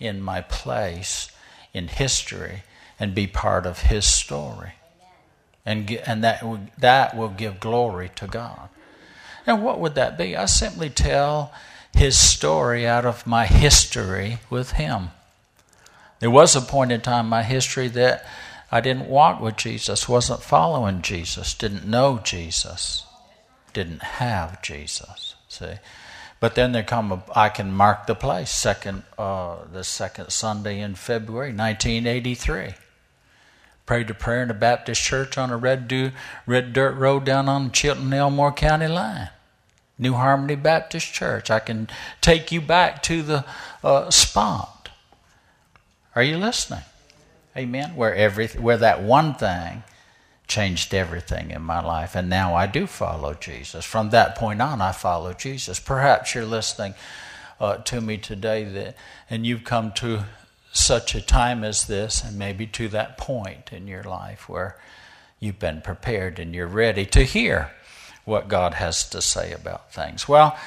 in 0.00 0.20
my 0.20 0.40
place 0.40 1.30
in 1.72 1.86
history 1.86 2.64
and 2.98 3.14
be 3.14 3.28
part 3.28 3.64
of 3.64 3.82
His 3.82 4.06
story. 4.06 4.72
And, 5.66 5.90
and 6.06 6.22
that, 6.22 6.44
that 6.78 7.16
will 7.16 7.28
give 7.28 7.60
glory 7.60 8.10
to 8.14 8.26
God. 8.26 8.68
And 9.46 9.62
what 9.62 9.80
would 9.80 9.96
that 9.96 10.16
be? 10.16 10.36
I 10.36 10.46
simply 10.46 10.88
tell 10.88 11.52
his 11.92 12.18
story 12.18 12.86
out 12.86 13.04
of 13.04 13.26
my 13.26 13.46
history 13.46 14.38
with 14.48 14.72
him. 14.72 15.10
There 16.20 16.30
was 16.30 16.56
a 16.56 16.60
point 16.60 16.92
in 16.92 17.00
time 17.00 17.26
in 17.26 17.30
my 17.30 17.42
history 17.42 17.88
that 17.88 18.26
I 18.70 18.80
didn't 18.80 19.08
walk 19.08 19.40
with 19.40 19.56
Jesus, 19.56 20.08
wasn't 20.08 20.42
following 20.42 21.02
Jesus, 21.02 21.54
didn't 21.54 21.86
know 21.86 22.20
Jesus, 22.22 23.04
didn't 23.72 24.02
have 24.02 24.62
Jesus. 24.62 25.34
See, 25.48 25.74
but 26.40 26.54
then 26.54 26.72
there 26.72 26.82
come 26.82 27.12
a, 27.12 27.22
I 27.34 27.48
can 27.48 27.72
mark 27.72 28.06
the 28.06 28.14
place. 28.14 28.50
Second, 28.50 29.04
uh, 29.16 29.58
the 29.72 29.84
second 29.84 30.30
Sunday 30.30 30.80
in 30.80 30.94
February, 30.94 31.52
1983. 31.52 32.74
Prayed 33.86 34.10
a 34.10 34.14
prayer 34.14 34.42
in 34.42 34.50
a 34.50 34.54
Baptist 34.54 35.02
church 35.02 35.38
on 35.38 35.50
a 35.50 35.56
red, 35.56 35.86
do, 35.86 36.10
red 36.44 36.72
dirt 36.72 36.96
road 36.96 37.24
down 37.24 37.48
on 37.48 37.64
the 37.64 37.70
Chilton 37.70 38.12
Elmore 38.12 38.52
County 38.52 38.88
line. 38.88 39.30
New 39.98 40.14
Harmony 40.14 40.56
Baptist 40.56 41.12
Church. 41.12 41.50
I 41.50 41.58
can 41.58 41.88
take 42.20 42.52
you 42.52 42.60
back 42.60 43.02
to 43.04 43.22
the 43.22 43.44
uh, 43.82 44.10
spot. 44.10 44.90
Are 46.14 46.22
you 46.22 46.36
listening? 46.36 46.82
Amen. 47.56 47.96
Where 47.96 48.14
every 48.14 48.48
where 48.48 48.76
that 48.76 49.02
one 49.02 49.34
thing 49.34 49.82
changed 50.46 50.94
everything 50.94 51.50
in 51.50 51.62
my 51.62 51.80
life, 51.80 52.14
and 52.14 52.28
now 52.28 52.54
I 52.54 52.66
do 52.66 52.86
follow 52.86 53.34
Jesus. 53.34 53.84
From 53.84 54.10
that 54.10 54.36
point 54.36 54.60
on, 54.60 54.80
I 54.80 54.92
follow 54.92 55.32
Jesus. 55.32 55.80
Perhaps 55.80 56.34
you're 56.34 56.44
listening 56.44 56.94
uh, 57.58 57.78
to 57.78 58.00
me 58.00 58.18
today, 58.18 58.64
that, 58.64 58.96
and 59.30 59.46
you've 59.46 59.64
come 59.64 59.92
to 59.92 60.24
such 60.78 61.14
a 61.14 61.20
time 61.20 61.64
as 61.64 61.86
this, 61.86 62.22
and 62.22 62.38
maybe 62.38 62.66
to 62.66 62.88
that 62.88 63.18
point 63.18 63.72
in 63.72 63.86
your 63.88 64.02
life 64.02 64.48
where 64.48 64.78
you've 65.40 65.58
been 65.58 65.80
prepared 65.80 66.38
and 66.38 66.54
you're 66.54 66.66
ready 66.66 67.04
to 67.06 67.22
hear 67.24 67.70
what 68.24 68.48
God 68.48 68.74
has 68.74 69.08
to 69.10 69.22
say 69.22 69.52
about 69.52 69.92
things. 69.92 70.28
Well, 70.28 70.58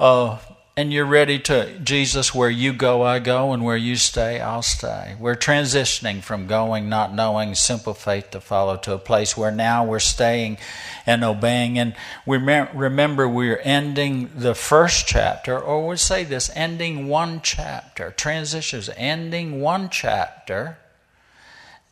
uh, 0.00 0.38
and 0.76 0.92
you're 0.92 1.04
ready 1.04 1.38
to, 1.38 1.78
Jesus, 1.80 2.34
where 2.34 2.48
you 2.48 2.72
go, 2.72 3.02
I 3.02 3.18
go, 3.18 3.52
and 3.52 3.62
where 3.62 3.76
you 3.76 3.96
stay, 3.96 4.40
I'll 4.40 4.62
stay. 4.62 5.16
We're 5.18 5.36
transitioning 5.36 6.22
from 6.22 6.46
going, 6.46 6.88
not 6.88 7.14
knowing, 7.14 7.54
simple 7.54 7.92
faith 7.92 8.30
to 8.30 8.40
follow 8.40 8.76
to 8.78 8.94
a 8.94 8.98
place 8.98 9.36
where 9.36 9.50
now 9.50 9.84
we're 9.84 9.98
staying 9.98 10.56
and 11.04 11.22
obeying. 11.22 11.78
And 11.78 11.94
we 12.24 12.38
remember 12.38 13.28
we're 13.28 13.58
ending 13.58 14.30
the 14.34 14.54
first 14.54 15.06
chapter, 15.06 15.58
or 15.58 15.86
we'll 15.86 15.96
say 15.98 16.24
this 16.24 16.50
ending 16.54 17.06
one 17.06 17.42
chapter. 17.42 18.10
Transitions, 18.10 18.88
ending 18.96 19.60
one 19.60 19.90
chapter, 19.90 20.78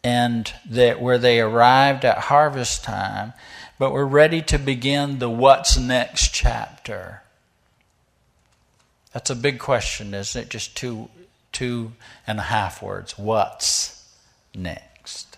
and 0.03 0.53
that 0.69 1.03
where 1.03 1.19
they 1.19 1.41
arrived 1.41 2.07
at 2.07 2.19
harvest 2.19 2.83
time 2.83 3.35
but 3.81 3.95
we're 3.95 4.05
ready 4.05 4.43
to 4.43 4.59
begin 4.59 5.21
the 5.21 5.31
what's 5.31 5.79
next 5.79 6.35
chapter. 6.35 7.20
That's 9.13 9.31
a 9.31 9.37
big 9.37 9.59
question, 9.59 10.15
isn't 10.15 10.43
it? 10.43 10.49
Just 10.51 10.77
two, 10.77 11.09
two 11.53 11.93
and 12.27 12.39
a 12.39 12.45
half 12.45 12.83
words. 12.83 13.19
What's 13.19 14.09
next? 14.55 15.37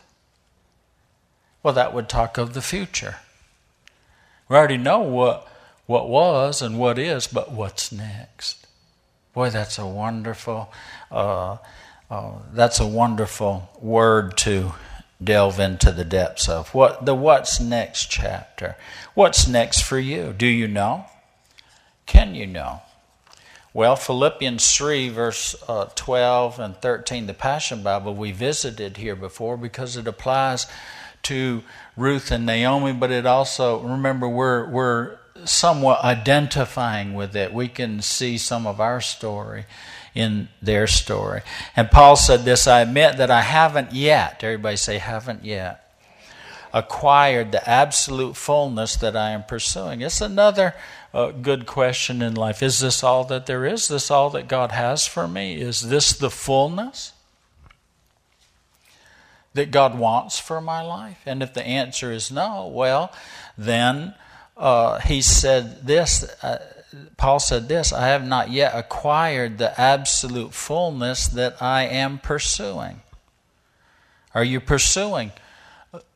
Well, 1.63 1.75
that 1.75 1.95
would 1.95 2.09
talk 2.09 2.39
of 2.39 2.55
the 2.55 2.63
future. 2.63 3.17
We 4.49 4.57
already 4.57 4.77
know 4.77 5.01
what, 5.01 5.49
what 5.87 6.09
was 6.09 6.61
and 6.61 6.79
what 6.79 6.99
is, 6.99 7.27
but 7.27 7.53
what's 7.53 7.93
next? 7.93 8.67
Boy, 9.33 9.49
that's 9.49 9.79
a 9.79 9.87
wonderful, 9.87 10.71
uh, 11.11 11.57
uh, 12.11 12.33
that's 12.53 12.81
a 12.81 12.87
wonderful 12.87 13.71
word 13.81 14.37
to 14.39 14.73
delve 15.23 15.59
into 15.61 15.93
the 15.93 16.05
depths 16.05 16.49
of. 16.49 16.75
What 16.75 17.07
the 17.07 17.15
what's 17.15 17.61
next 17.61 18.11
chapter? 18.11 18.77
What's 19.15 19.49
next 19.49 19.83
for 19.83 19.99
you? 19.99 20.35
Do 20.37 20.47
you 20.47 20.69
know? 20.69 21.07
Can 22.05 22.35
you 22.35 22.47
know? 22.47 22.83
Well, 23.75 23.97
Philippians 23.97 24.71
3, 24.77 25.09
verse 25.09 25.57
uh, 25.67 25.87
12 25.95 26.61
and 26.61 26.77
13, 26.77 27.27
the 27.27 27.33
Passion 27.33 27.83
Bible, 27.83 28.15
we 28.15 28.31
visited 28.31 28.99
here 28.99 29.17
before 29.17 29.57
because 29.57 29.97
it 29.97 30.07
applies 30.07 30.67
to 31.23 31.63
Ruth 31.97 32.31
and 32.31 32.45
Naomi, 32.45 32.93
but 32.93 33.11
it 33.11 33.25
also, 33.25 33.81
remember, 33.81 34.29
we're, 34.29 34.69
we're 34.69 35.17
somewhat 35.47 36.05
identifying 36.05 37.15
with 37.15 37.35
it. 37.35 37.55
We 37.55 37.69
can 37.69 38.03
see 38.03 38.37
some 38.37 38.67
of 38.67 38.79
our 38.79 39.01
story 39.01 39.65
in 40.15 40.49
their 40.61 40.87
story. 40.87 41.41
And 41.75 41.91
Paul 41.91 42.17
said 42.17 42.45
this 42.45 42.67
I 42.67 42.83
admit 42.83 43.17
that 43.17 43.31
I 43.31 43.41
haven't 43.41 43.93
yet, 43.93 44.45
everybody 44.45 44.77
say, 44.77 44.99
haven't 44.99 45.45
yet, 45.45 45.83
acquired 46.75 47.53
the 47.53 47.69
absolute 47.69 48.37
fullness 48.37 48.97
that 48.97 49.17
I 49.17 49.31
am 49.31 49.45
pursuing. 49.45 50.03
It's 50.03 50.21
another 50.21 50.75
uh, 51.15 51.31
good 51.31 51.67
question 51.67 52.23
in 52.23 52.35
life. 52.35 52.63
Is 52.63 52.81
this 52.81 53.03
all 53.03 53.25
that 53.25 53.47
there 53.47 53.65
is? 53.65 53.83
Is 53.83 53.89
this 53.89 54.11
all 54.11 54.31
that 54.31 54.49
God 54.49 54.73
has 54.73 55.07
for 55.07 55.29
me? 55.29 55.61
Is 55.61 55.89
this 55.89 56.13
the 56.13 56.31
fullness? 56.31 57.13
That 59.55 59.71
God 59.71 59.99
wants 59.99 60.39
for 60.39 60.61
my 60.61 60.83
life? 60.83 61.21
And 61.27 61.43
if 61.43 61.53
the 61.53 61.67
answer 61.67 62.11
is 62.11 62.31
no, 62.31 62.67
well, 62.67 63.13
then 63.59 64.15
uh, 64.57 65.01
he 65.01 65.21
said 65.21 65.87
this 65.87 66.25
uh, 66.43 66.73
Paul 67.17 67.41
said 67.41 67.69
this 67.69 67.93
I 67.93 68.09
have 68.09 68.27
not 68.27 68.51
yet 68.51 68.75
acquired 68.75 69.59
the 69.59 69.79
absolute 69.81 70.53
fullness 70.53 71.27
that 71.29 71.61
I 71.63 71.85
am 71.85 72.19
pursuing. 72.19 73.01
Are 74.35 74.45
you 74.45 74.61
pursuing 74.61 75.33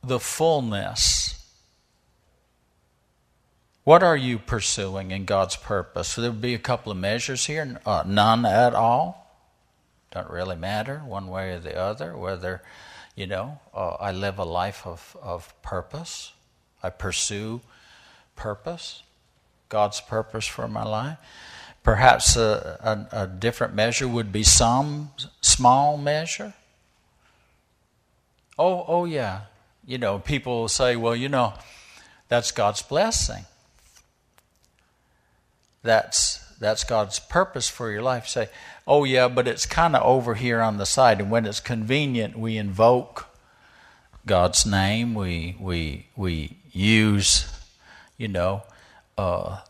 the 0.03 0.21
fullness? 0.21 1.36
What 3.87 4.03
are 4.03 4.17
you 4.17 4.41
pursuing 4.41 5.13
in 5.13 5.27
God's 5.27 5.55
purpose? 5.55 6.09
So 6.09 6.21
There 6.21 6.33
would 6.33 6.41
be 6.41 6.55
a 6.55 6.59
couple 6.59 6.91
of 6.91 6.99
measures 6.99 7.47
here, 7.47 7.81
uh, 7.87 8.03
none 8.05 8.45
at 8.45 8.75
all. 8.75 9.31
Don't 10.11 10.29
really 10.29 10.57
matter 10.57 11.03
one 11.07 11.29
way 11.29 11.53
or 11.53 11.61
the 11.61 11.79
other 11.79 12.17
whether, 12.17 12.63
you 13.15 13.29
know, 13.29 13.61
uh, 13.73 13.91
I 13.91 14.11
live 14.11 14.41
a 14.41 14.45
life 14.45 14.85
of, 14.85 15.17
of 15.23 15.55
purpose, 15.63 16.33
I 16.83 16.91
pursue 16.91 17.61
purpose. 18.35 19.05
God's 19.69 20.01
purpose 20.01 20.49
for 20.49 20.67
my 20.67 20.83
life. 20.83 21.19
Perhaps 21.85 22.35
a, 22.35 23.07
a, 23.13 23.23
a 23.23 23.27
different 23.29 23.73
measure 23.73 24.09
would 24.09 24.33
be 24.33 24.43
some 24.43 25.13
small 25.41 25.97
measure. 25.97 26.55
Oh, 28.59 28.85
oh 28.89 29.05
yeah. 29.05 29.43
You 29.87 29.99
know, 29.99 30.19
people 30.19 30.67
say, 30.67 30.97
well, 30.97 31.15
you 31.15 31.29
know, 31.29 31.55
that's 32.27 32.51
God's 32.51 32.83
blessing. 32.83 33.45
That's 35.87 36.39
that's 36.59 36.85
God's 36.85 37.19
purpose 37.19 37.69
for 37.69 37.91
your 37.91 38.03
life. 38.03 38.27
Say, 38.29 38.49
oh 38.87 39.05
yeah, 39.05 39.29
but 39.29 39.47
it's 39.49 39.67
kind 39.67 39.95
of 39.97 40.03
over 40.03 40.35
here 40.35 40.61
on 40.61 40.79
the 40.79 40.87
side. 40.87 41.21
And 41.21 41.31
when 41.31 41.47
it's 41.47 41.61
convenient, 41.61 42.39
we 42.39 42.57
invoke 42.57 43.27
God's 44.27 44.67
name. 44.67 45.15
We 45.15 45.57
we 45.61 46.09
we 46.17 46.57
use, 46.73 47.51
you 48.19 48.29
know, 48.29 48.65
uh, 49.17 49.61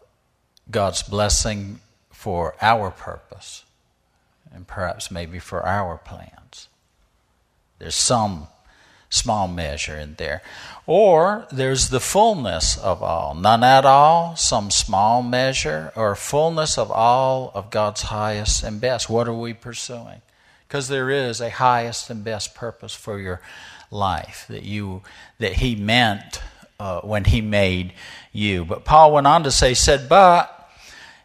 God's 0.71 1.03
blessing 1.03 1.81
for 2.11 2.57
our 2.61 2.91
purpose, 2.91 3.65
and 4.53 4.67
perhaps 4.67 5.11
maybe 5.11 5.39
for 5.39 5.65
our 5.65 5.99
plans. 5.99 6.69
There's 7.79 7.95
some 7.95 8.49
small 9.09 9.49
measure 9.49 9.97
in 9.97 10.15
there. 10.15 10.43
Or 10.87 11.47
there's 11.51 11.89
the 11.89 12.01
fullness 12.01 12.79
of 12.79 13.03
all, 13.03 13.35
none 13.35 13.65
at 13.65 13.85
all, 13.85 14.37
some 14.37 14.71
small 14.71 15.23
measure, 15.23 15.93
or 15.97 16.15
fullness 16.15 16.79
of 16.79 16.91
all 16.91 17.51
of 17.55 17.71
God's 17.71 18.03
highest 18.03 18.63
and 18.63 18.81
best. 18.81 19.11
What 19.11 19.27
are 19.27 19.35
we 19.35 19.53
pursuing? 19.53 20.23
Because 20.69 20.89
there 20.89 21.11
is 21.11 21.41
a 21.41 21.51
highest 21.51 22.11
and 22.11 22.23
best 22.23 22.55
purpose 22.55 22.95
for 22.95 23.19
your 23.19 23.41
life 23.91 24.47
that 24.49 24.63
you 24.63 25.03
that 25.39 25.55
He 25.55 25.75
meant 25.75 26.41
uh, 26.79 27.01
when 27.01 27.25
He 27.25 27.41
made 27.41 27.93
you. 28.33 28.65
But 28.65 28.85
Paul 28.85 29.13
went 29.13 29.27
on 29.27 29.43
to 29.45 29.51
say, 29.51 29.75
said, 29.75 30.09
but 30.09 30.53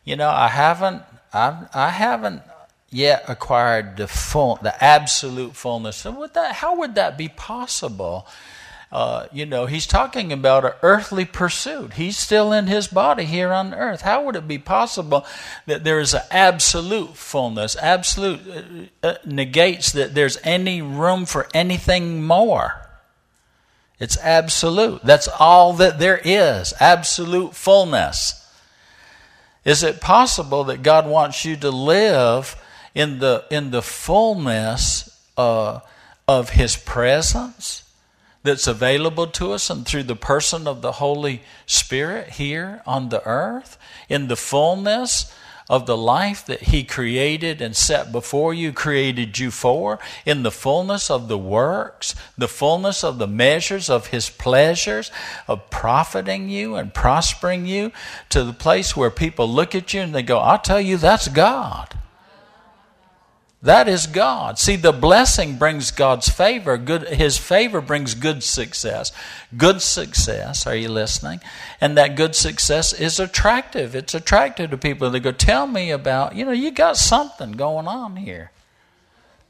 you 0.03 0.15
know, 0.15 0.29
I 0.29 0.47
haven't, 0.47 1.03
I, 1.33 1.67
I 1.73 1.89
haven't 1.89 2.41
yet 2.91 3.23
acquired 3.27 3.97
the 3.97 4.07
full, 4.07 4.59
the 4.61 4.83
absolute 4.83 5.55
fullness. 5.55 5.97
So 5.97 6.11
would 6.11 6.33
that, 6.33 6.55
how 6.55 6.75
would 6.77 6.95
that 6.95 7.17
be 7.17 7.29
possible? 7.29 8.27
Uh, 8.91 9.27
you 9.31 9.45
know, 9.45 9.67
he's 9.67 9.87
talking 9.87 10.33
about 10.33 10.65
an 10.65 10.73
earthly 10.81 11.23
pursuit. 11.23 11.93
He's 11.93 12.17
still 12.17 12.51
in 12.51 12.67
his 12.67 12.89
body 12.89 13.23
here 13.23 13.53
on 13.53 13.73
earth. 13.73 14.01
How 14.01 14.25
would 14.25 14.35
it 14.35 14.49
be 14.49 14.57
possible 14.57 15.25
that 15.65 15.85
there 15.85 16.01
is 16.01 16.13
an 16.13 16.23
absolute 16.29 17.15
fullness? 17.15 17.77
Absolute 17.77 18.89
uh, 19.01 19.07
uh, 19.07 19.15
negates 19.25 19.93
that 19.93 20.13
there's 20.13 20.37
any 20.43 20.81
room 20.81 21.25
for 21.25 21.47
anything 21.53 22.21
more. 22.21 22.89
It's 23.97 24.17
absolute. 24.17 25.03
That's 25.03 25.29
all 25.39 25.71
that 25.73 25.97
there 25.97 26.19
is. 26.25 26.73
Absolute 26.81 27.55
fullness. 27.55 28.37
Is 29.63 29.83
it 29.83 30.01
possible 30.01 30.65
that 30.65 30.83
God 30.83 31.07
wants 31.07 31.45
you 31.45 31.55
to 31.57 31.69
live 31.69 32.57
in 32.93 33.19
the, 33.19 33.45
in 33.49 33.71
the 33.71 33.81
fullness 33.81 35.25
uh, 35.37 35.79
of 36.27 36.51
His 36.51 36.75
presence 36.75 37.83
that's 38.43 38.67
available 38.67 39.27
to 39.27 39.53
us 39.53 39.69
and 39.69 39.85
through 39.85 40.03
the 40.03 40.15
person 40.15 40.67
of 40.67 40.81
the 40.81 40.93
Holy 40.93 41.41
Spirit 41.65 42.29
here 42.29 42.81
on 42.85 43.09
the 43.09 43.25
earth, 43.25 43.77
in 44.09 44.27
the 44.27 44.35
fullness 44.35 45.33
of 45.69 45.85
the 45.85 45.95
life 45.95 46.45
that 46.47 46.63
He 46.63 46.83
created 46.83 47.61
and 47.61 47.75
set 47.75 48.11
before 48.11 48.53
you, 48.53 48.73
created 48.73 49.39
you 49.39 49.51
for, 49.51 49.99
in 50.25 50.43
the 50.43 50.51
fullness 50.51 51.09
of 51.09 51.27
the 51.27 51.37
works, 51.37 52.13
the 52.37 52.49
fullness 52.49 53.05
of 53.05 53.19
the 53.19 53.27
measures 53.27 53.89
of 53.89 54.07
His 54.07 54.29
pleasures, 54.29 55.11
of 55.47 55.69
profiting 55.69 56.49
you 56.49 56.75
and 56.75 56.93
prospering 56.93 57.65
you 57.65 57.91
to 58.29 58.43
the 58.43 58.53
place 58.53 58.97
where 58.97 59.11
people 59.11 59.47
look 59.47 59.73
at 59.73 59.93
you 59.93 60.01
and 60.01 60.13
they 60.13 60.23
go, 60.23 60.39
I'll 60.39 60.59
tell 60.59 60.81
you, 60.81 60.97
that's 60.97 61.29
God. 61.29 62.00
That 63.63 63.87
is 63.87 64.07
God. 64.07 64.57
See, 64.57 64.75
the 64.75 64.91
blessing 64.91 65.57
brings 65.57 65.91
God's 65.91 66.29
favor. 66.29 66.77
Good, 66.77 67.07
His 67.09 67.37
favor 67.37 67.79
brings 67.79 68.15
good 68.15 68.41
success. 68.41 69.11
Good 69.55 69.83
success, 69.83 70.65
are 70.65 70.75
you 70.75 70.89
listening? 70.89 71.41
And 71.79 71.95
that 71.95 72.15
good 72.15 72.35
success 72.35 72.91
is 72.91 73.19
attractive. 73.19 73.93
It's 73.95 74.15
attractive 74.15 74.71
to 74.71 74.77
people. 74.77 75.11
They 75.11 75.19
go, 75.19 75.31
Tell 75.31 75.67
me 75.67 75.91
about, 75.91 76.35
you 76.35 76.43
know, 76.43 76.51
you 76.51 76.71
got 76.71 76.97
something 76.97 77.51
going 77.51 77.87
on 77.87 78.15
here. 78.15 78.51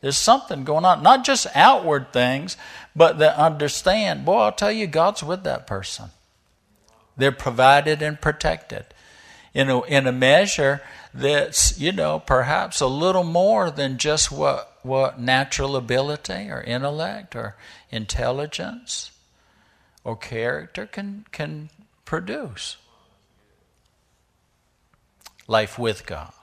There's 0.01 0.17
something 0.17 0.65
going 0.65 0.83
on. 0.83 1.03
Not 1.03 1.23
just 1.23 1.47
outward 1.55 2.11
things, 2.11 2.57
but 2.93 3.19
that 3.19 3.37
understand, 3.37 4.25
boy, 4.25 4.39
I'll 4.39 4.51
tell 4.51 4.71
you, 4.71 4.87
God's 4.87 5.23
with 5.23 5.43
that 5.43 5.67
person. 5.67 6.09
They're 7.15 7.31
provided 7.31 8.01
and 8.01 8.19
protected. 8.19 8.85
In 9.53 9.69
a, 9.69 9.81
in 9.83 10.07
a 10.07 10.11
measure, 10.11 10.81
that's, 11.13 11.79
you 11.79 11.91
know, 11.91 12.19
perhaps 12.19 12.79
a 12.81 12.87
little 12.87 13.23
more 13.23 13.69
than 13.69 13.97
just 13.97 14.31
what, 14.31 14.79
what 14.83 15.19
natural 15.19 15.75
ability 15.75 16.49
or 16.49 16.61
intellect 16.61 17.35
or 17.35 17.55
intelligence 17.89 19.11
or 20.03 20.15
character 20.15 20.85
can, 20.85 21.25
can 21.31 21.69
produce. 22.05 22.77
Life 25.47 25.77
with 25.77 26.05
God. 26.05 26.33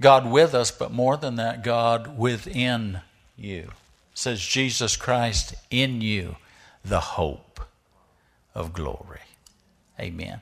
God 0.00 0.30
with 0.30 0.54
us, 0.54 0.70
but 0.70 0.92
more 0.92 1.16
than 1.16 1.36
that, 1.36 1.62
God 1.62 2.18
within 2.18 3.00
you. 3.36 3.70
Says 4.14 4.40
Jesus 4.40 4.96
Christ 4.96 5.54
in 5.70 6.00
you, 6.00 6.36
the 6.84 7.00
hope 7.00 7.60
of 8.54 8.72
glory. 8.72 9.20
Amen. 10.00 10.40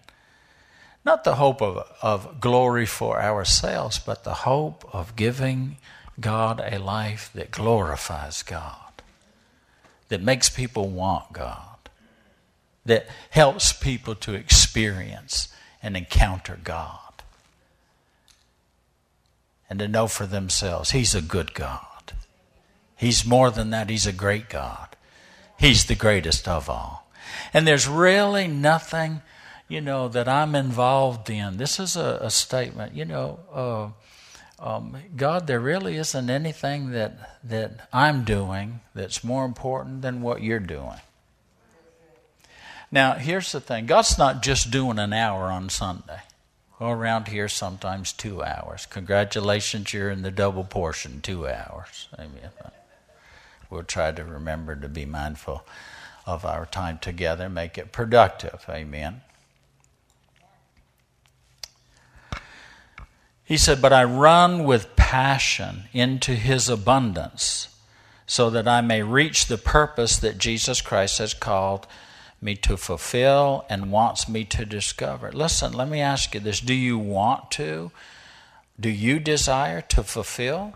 Not 1.05 1.25
the 1.25 1.35
hope 1.35 1.61
of, 1.61 1.87
of 2.01 2.41
glory 2.41 2.87
for 2.87 3.21
ourselves, 3.21 3.99
but 3.99 4.25
the 4.25 4.35
hope 4.35 4.89
of 4.93 5.17
giving 5.17 5.77
God 6.19 6.63
a 6.65 6.79
life 6.79 7.31
that 7.35 7.51
glorifies 7.51 8.43
God, 8.43 9.03
that 10.09 10.23
makes 10.23 10.49
people 10.49 10.89
want 10.89 11.33
God, 11.33 11.91
that 12.87 13.07
helps 13.31 13.73
people 13.73 14.15
to 14.17 14.35
experience 14.35 15.49
and 15.83 15.97
encounter 15.97 16.59
God, 16.63 16.99
and 19.69 19.79
to 19.79 19.89
know 19.89 20.07
for 20.07 20.27
themselves 20.27 20.93
He's 20.93 21.15
a 21.15 21.23
good 21.23 21.53
God. 21.53 21.81
He's 22.97 23.27
more 23.27 23.51
than 23.51 23.71
that, 23.71 23.91
He's 23.91 24.07
a 24.07 24.13
great 24.13 24.49
God. 24.49 24.89
He's 25.59 25.85
the 25.85 25.95
greatest 25.95 26.49
of 26.49 26.71
all. 26.71 27.11
And 27.53 27.67
there's 27.67 27.89
really 27.89 28.49
nothing 28.49 29.23
you 29.75 29.81
know, 29.81 30.07
that 30.07 30.29
I'm 30.29 30.55
involved 30.55 31.29
in. 31.29 31.57
This 31.57 31.81
is 31.81 31.97
a, 31.97 32.21
a 32.23 32.31
statement, 32.31 32.95
you 32.95 33.05
know, 33.05 33.41
uh, 33.53 33.89
um, 34.65 34.97
God, 35.17 35.49
there 35.49 35.59
really 35.59 35.97
isn't 35.97 36.31
anything 36.31 36.93
that, 36.93 37.41
that 37.43 37.89
I'm 37.93 38.23
doing 38.23 38.79
that's 38.95 39.25
more 39.25 39.45
important 39.45 40.03
than 40.03 40.23
what 40.23 40.45
you're 40.45 40.61
doing. 40.61 41.01
Now, 42.93 43.15
here's 43.15 43.51
the 43.51 43.61
thing 43.61 43.87
God's 43.87 44.17
not 44.17 44.45
just 44.45 44.71
doing 44.71 45.01
an 45.01 45.13
hour 45.13 45.51
on 45.51 45.69
Sunday. 45.71 46.21
Well, 46.79 46.91
around 46.91 47.27
here, 47.27 47.49
sometimes 47.49 48.13
two 48.13 48.45
hours. 48.45 48.87
Congratulations, 48.87 49.93
you're 49.93 50.11
in 50.11 50.23
the 50.23 50.31
double 50.31 50.65
portion, 50.65 51.21
two 51.21 51.49
hours. 51.49 52.09
Amen. 52.17 52.51
We'll 53.71 53.83
try 53.83 54.13
to 54.13 54.23
remember 54.23 54.77
to 54.77 54.89
be 54.89 55.05
mindful 55.05 55.67
of 56.27 56.45
our 56.45 56.65
time 56.65 56.99
together, 56.99 57.49
make 57.49 57.77
it 57.77 57.91
productive. 57.91 58.65
Amen. 58.69 59.23
He 63.45 63.57
said, 63.57 63.83
But 63.83 63.93
I 63.93 64.05
run 64.05 64.65
with 64.65 64.97
passion 64.97 65.85
into 65.93 66.35
his 66.35 66.69
abundance 66.69 67.69
so 68.27 68.49
that 68.51 68.67
I 68.67 68.81
may 68.81 69.03
reach 69.03 69.47
the 69.47 69.59
purpose 69.59 70.17
that 70.19 70.39
Jesus 70.39 70.81
Christ 70.81 71.19
has 71.19 71.35
called 71.35 71.87
me 72.41 72.55
to 72.57 72.77
fulfill 72.77 73.65
and 73.69 73.93
wants 73.93 74.29
me 74.29 74.45
to 74.45 74.65
discover. 74.65 75.31
Listen, 75.33 75.73
let 75.73 75.89
me 75.89 76.01
ask 76.01 76.35
you 76.35 76.41
this 76.41 76.61
do 76.61 76.75
you 76.75 76.99
want 76.99 77.51
to? 77.53 77.91
Do 78.79 78.89
you 78.89 79.21
desire 79.21 79.81
to 79.83 80.03
fulfill 80.03 80.75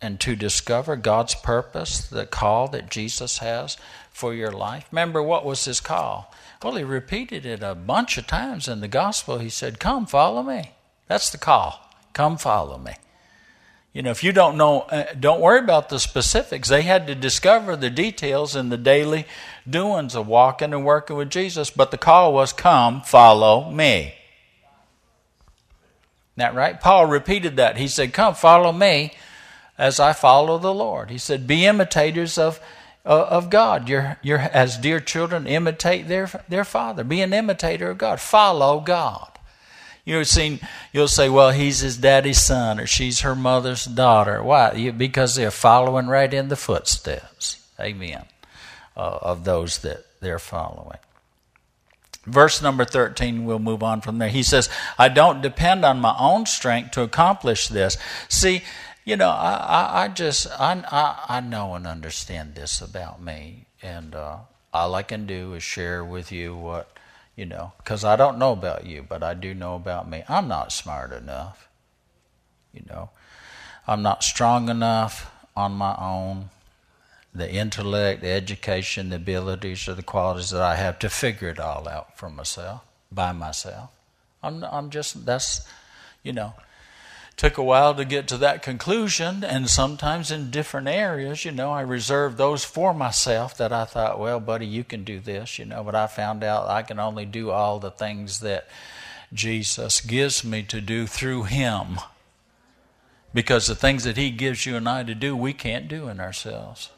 and 0.00 0.20
to 0.20 0.36
discover 0.36 0.96
God's 0.96 1.34
purpose, 1.34 2.06
the 2.06 2.26
call 2.26 2.68
that 2.68 2.90
Jesus 2.90 3.38
has 3.38 3.76
for 4.10 4.32
your 4.34 4.52
life? 4.52 4.86
Remember, 4.90 5.22
what 5.22 5.44
was 5.44 5.64
his 5.64 5.80
call? 5.80 6.32
Well, 6.62 6.76
he 6.76 6.84
repeated 6.84 7.44
it 7.44 7.62
a 7.62 7.74
bunch 7.74 8.18
of 8.18 8.26
times 8.26 8.68
in 8.68 8.80
the 8.80 8.88
gospel. 8.88 9.38
He 9.38 9.48
said, 9.48 9.80
Come, 9.80 10.06
follow 10.06 10.42
me. 10.42 10.72
That's 11.08 11.30
the 11.30 11.38
call. 11.38 11.89
Come 12.12 12.36
follow 12.36 12.78
me. 12.78 12.92
You 13.92 14.02
know, 14.02 14.10
if 14.10 14.22
you 14.22 14.30
don't 14.30 14.56
know, 14.56 14.82
uh, 14.82 15.12
don't 15.18 15.40
worry 15.40 15.58
about 15.58 15.88
the 15.88 15.98
specifics. 15.98 16.68
They 16.68 16.82
had 16.82 17.08
to 17.08 17.14
discover 17.14 17.74
the 17.74 17.90
details 17.90 18.54
in 18.54 18.68
the 18.68 18.76
daily 18.76 19.26
doings 19.68 20.14
of 20.14 20.28
walking 20.28 20.72
and 20.72 20.84
working 20.84 21.16
with 21.16 21.30
Jesus, 21.30 21.70
but 21.70 21.90
the 21.90 21.98
call 21.98 22.32
was, 22.32 22.52
Come, 22.52 23.02
follow 23.02 23.68
me. 23.70 24.14
That 26.36 26.54
right? 26.54 26.80
Paul 26.80 27.06
repeated 27.06 27.56
that. 27.56 27.78
He 27.78 27.88
said, 27.88 28.12
Come, 28.12 28.34
follow 28.34 28.70
me 28.70 29.12
as 29.76 29.98
I 29.98 30.12
follow 30.12 30.58
the 30.58 30.72
Lord. 30.72 31.10
He 31.10 31.18
said, 31.18 31.48
Be 31.48 31.66
imitators 31.66 32.38
of, 32.38 32.60
uh, 33.04 33.26
of 33.28 33.50
God. 33.50 33.88
You're, 33.88 34.18
you're, 34.22 34.38
as 34.38 34.76
dear 34.76 35.00
children, 35.00 35.48
imitate 35.48 36.06
their, 36.06 36.30
their 36.48 36.64
father. 36.64 37.02
Be 37.02 37.22
an 37.22 37.32
imitator 37.32 37.90
of 37.90 37.98
God. 37.98 38.20
Follow 38.20 38.78
God. 38.78 39.39
You've 40.04 40.28
seen, 40.28 40.60
you'll 40.92 41.08
say, 41.08 41.28
well, 41.28 41.50
he's 41.50 41.80
his 41.80 41.96
daddy's 41.96 42.40
son 42.40 42.80
or 42.80 42.86
she's 42.86 43.20
her 43.20 43.34
mother's 43.34 43.84
daughter. 43.84 44.42
Why? 44.42 44.90
Because 44.90 45.34
they're 45.34 45.50
following 45.50 46.06
right 46.06 46.32
in 46.32 46.48
the 46.48 46.56
footsteps. 46.56 47.64
Amen. 47.78 48.24
Uh, 48.96 49.18
of 49.22 49.44
those 49.44 49.78
that 49.78 50.04
they're 50.20 50.38
following. 50.38 50.98
Verse 52.26 52.60
number 52.60 52.84
13, 52.84 53.44
we'll 53.44 53.58
move 53.58 53.82
on 53.82 54.00
from 54.00 54.18
there. 54.18 54.28
He 54.28 54.42
says, 54.42 54.68
I 54.98 55.08
don't 55.08 55.40
depend 55.40 55.84
on 55.84 56.00
my 56.00 56.14
own 56.18 56.44
strength 56.44 56.92
to 56.92 57.02
accomplish 57.02 57.68
this. 57.68 57.96
See, 58.28 58.62
you 59.04 59.16
know, 59.16 59.30
I, 59.30 59.54
I, 59.54 60.04
I 60.04 60.08
just, 60.08 60.46
I, 60.48 60.84
I, 60.92 61.36
I, 61.38 61.40
know 61.40 61.74
and 61.74 61.86
understand 61.86 62.54
this 62.54 62.82
about 62.82 63.22
me. 63.22 63.66
And 63.82 64.14
uh, 64.14 64.38
all 64.74 64.94
I 64.94 65.02
can 65.02 65.26
do 65.26 65.54
is 65.54 65.62
share 65.62 66.04
with 66.04 66.30
you 66.30 66.54
what, 66.54 66.92
you 67.40 67.46
know, 67.46 67.72
because 67.78 68.04
I 68.04 68.16
don't 68.16 68.36
know 68.36 68.52
about 68.52 68.84
you, 68.84 69.02
but 69.08 69.22
I 69.22 69.32
do 69.32 69.54
know 69.54 69.74
about 69.74 70.06
me. 70.06 70.22
I'm 70.28 70.46
not 70.46 70.72
smart 70.72 71.10
enough. 71.10 71.70
You 72.74 72.82
know, 72.86 73.08
I'm 73.86 74.02
not 74.02 74.22
strong 74.22 74.68
enough 74.68 75.34
on 75.56 75.72
my 75.72 75.96
own. 75.98 76.50
The 77.34 77.50
intellect, 77.50 78.20
the 78.20 78.28
education, 78.28 79.08
the 79.08 79.16
abilities, 79.16 79.88
or 79.88 79.94
the 79.94 80.02
qualities 80.02 80.50
that 80.50 80.60
I 80.60 80.76
have 80.76 80.98
to 80.98 81.08
figure 81.08 81.48
it 81.48 81.58
all 81.58 81.88
out 81.88 82.18
for 82.18 82.28
myself, 82.28 82.82
by 83.10 83.32
myself. 83.32 83.88
I'm, 84.42 84.62
I'm 84.64 84.90
just, 84.90 85.24
that's, 85.24 85.66
you 86.22 86.34
know, 86.34 86.52
took 87.40 87.56
a 87.56 87.62
while 87.62 87.94
to 87.94 88.04
get 88.04 88.28
to 88.28 88.36
that 88.36 88.62
conclusion, 88.62 89.42
and 89.42 89.70
sometimes 89.70 90.30
in 90.30 90.50
different 90.50 90.86
areas, 90.86 91.42
you 91.42 91.50
know, 91.50 91.70
I 91.70 91.80
reserved 91.80 92.36
those 92.36 92.66
for 92.66 92.92
myself 92.92 93.56
that 93.56 93.72
I 93.72 93.86
thought, 93.86 94.20
well, 94.20 94.40
buddy, 94.40 94.66
you 94.66 94.84
can 94.84 95.04
do 95.04 95.20
this, 95.20 95.58
you 95.58 95.64
know, 95.64 95.82
but 95.82 95.94
I 95.94 96.06
found 96.06 96.44
out 96.44 96.68
I 96.68 96.82
can 96.82 96.98
only 96.98 97.24
do 97.24 97.50
all 97.50 97.78
the 97.78 97.90
things 97.90 98.40
that 98.40 98.68
Jesus 99.32 100.02
gives 100.02 100.44
me 100.44 100.62
to 100.64 100.82
do 100.82 101.06
through 101.06 101.44
Him. 101.44 102.00
Because 103.32 103.66
the 103.66 103.74
things 103.74 104.04
that 104.04 104.18
He 104.18 104.30
gives 104.30 104.66
you 104.66 104.76
and 104.76 104.86
I 104.86 105.02
to 105.02 105.14
do, 105.14 105.34
we 105.34 105.54
can't 105.54 105.88
do 105.88 106.08
in 106.08 106.20
ourselves. 106.20 106.90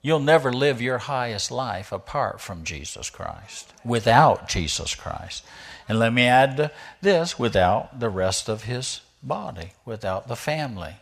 You'll 0.00 0.18
never 0.18 0.50
live 0.50 0.80
your 0.80 0.96
highest 0.96 1.50
life 1.50 1.92
apart 1.92 2.40
from 2.40 2.64
Jesus 2.64 3.10
Christ, 3.10 3.74
without 3.84 4.48
Jesus 4.48 4.94
Christ. 4.94 5.44
And 5.86 5.98
let 5.98 6.14
me 6.14 6.24
add 6.24 6.70
this 7.02 7.38
without 7.38 8.00
the 8.00 8.08
rest 8.08 8.48
of 8.48 8.64
His 8.64 9.02
body, 9.26 9.72
without 9.84 10.28
the 10.28 10.36
family. 10.36 10.96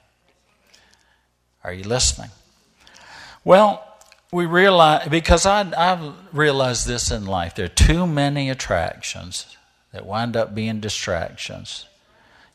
Are 1.62 1.72
you 1.72 1.84
listening? 1.84 2.30
Well, 3.44 3.86
we 4.32 4.46
realize, 4.46 5.08
because 5.08 5.46
I, 5.46 5.70
I've 5.76 6.12
realized 6.32 6.86
this 6.86 7.10
in 7.10 7.26
life, 7.26 7.54
there 7.54 7.66
are 7.66 7.68
too 7.68 8.06
many 8.06 8.50
attractions 8.50 9.56
that 9.92 10.04
wind 10.04 10.36
up 10.36 10.54
being 10.54 10.80
distractions. 10.80 11.86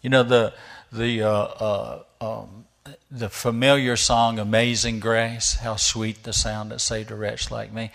You 0.02 0.10
know, 0.10 0.24
the, 0.24 0.54
the, 0.92 1.24
uh, 1.24 1.30
uh, 1.32 2.04
um, 2.20 2.66
the 3.10 3.30
familiar 3.30 3.96
song 3.96 4.40
Amazing 4.40 5.00
Grace, 5.00 5.56
how 5.56 5.76
sweet 5.76 6.24
the 6.24 6.34
sound 6.34 6.72
that 6.72 6.82
saved 6.82 7.12
a 7.12 7.16
wretch 7.16 7.50
like 7.50 7.72
me. 7.72 7.92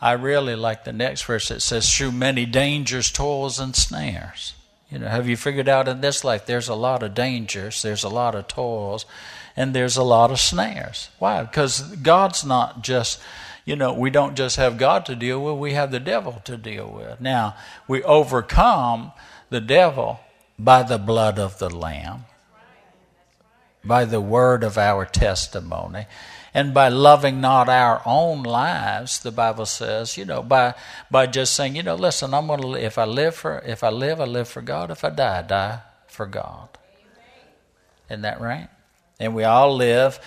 I 0.00 0.12
really 0.12 0.56
like 0.56 0.84
the 0.84 0.92
next 0.92 1.24
verse 1.24 1.48
that 1.48 1.60
says, 1.60 1.94
through 1.94 2.12
many 2.12 2.46
dangers, 2.46 3.10
toils, 3.10 3.60
and 3.60 3.76
snares. 3.76 4.54
You 4.90 4.98
know, 4.98 5.08
have 5.08 5.28
you 5.28 5.36
figured 5.36 5.68
out 5.68 5.86
in 5.88 6.00
this 6.00 6.24
life 6.24 6.46
there's 6.46 6.68
a 6.68 6.74
lot 6.74 7.02
of 7.02 7.14
dangers, 7.14 7.82
there's 7.82 8.02
a 8.02 8.08
lot 8.08 8.34
of 8.34 8.48
toils, 8.48 9.06
and 9.56 9.74
there's 9.74 9.96
a 9.96 10.02
lot 10.02 10.30
of 10.30 10.40
snares. 10.40 11.10
Why? 11.18 11.42
Because 11.42 11.80
God's 11.96 12.44
not 12.44 12.82
just, 12.82 13.20
you 13.64 13.76
know, 13.76 13.92
we 13.92 14.10
don't 14.10 14.36
just 14.36 14.56
have 14.56 14.78
God 14.78 15.06
to 15.06 15.14
deal 15.14 15.42
with, 15.42 15.56
we 15.60 15.74
have 15.74 15.90
the 15.92 16.00
devil 16.00 16.40
to 16.44 16.56
deal 16.56 16.88
with. 16.88 17.20
Now, 17.20 17.54
we 17.86 18.02
overcome 18.02 19.12
the 19.48 19.60
devil 19.60 20.20
by 20.58 20.82
the 20.82 20.98
blood 20.98 21.38
of 21.38 21.58
the 21.58 21.70
Lamb, 21.70 22.24
by 23.84 24.04
the 24.04 24.20
word 24.20 24.64
of 24.64 24.76
our 24.76 25.06
testimony, 25.06 26.06
and 26.52 26.74
by 26.74 26.88
loving 26.88 27.40
not 27.40 27.68
our 27.68 28.02
own 28.04 28.42
lives 28.42 29.20
the 29.20 29.30
bible 29.30 29.66
says 29.66 30.16
you 30.16 30.24
know 30.24 30.42
by 30.42 30.74
by 31.10 31.26
just 31.26 31.54
saying 31.54 31.76
you 31.76 31.82
know 31.82 31.94
listen 31.94 32.34
i'm 32.34 32.48
to 32.48 32.74
if 32.74 32.98
i 32.98 33.04
live 33.04 33.34
for 33.34 33.58
if 33.60 33.84
i 33.84 33.88
live 33.88 34.20
i 34.20 34.24
live 34.24 34.48
for 34.48 34.62
god. 34.62 34.90
If 34.90 35.04
i 35.04 35.10
die 35.10 35.38
i 35.38 35.42
die 35.42 35.80
for 36.06 36.26
god. 36.26 36.68
Isn't 38.08 38.22
that 38.22 38.40
right? 38.40 38.68
And 39.18 39.34
we 39.34 39.44
all 39.44 39.74
live 39.74 40.18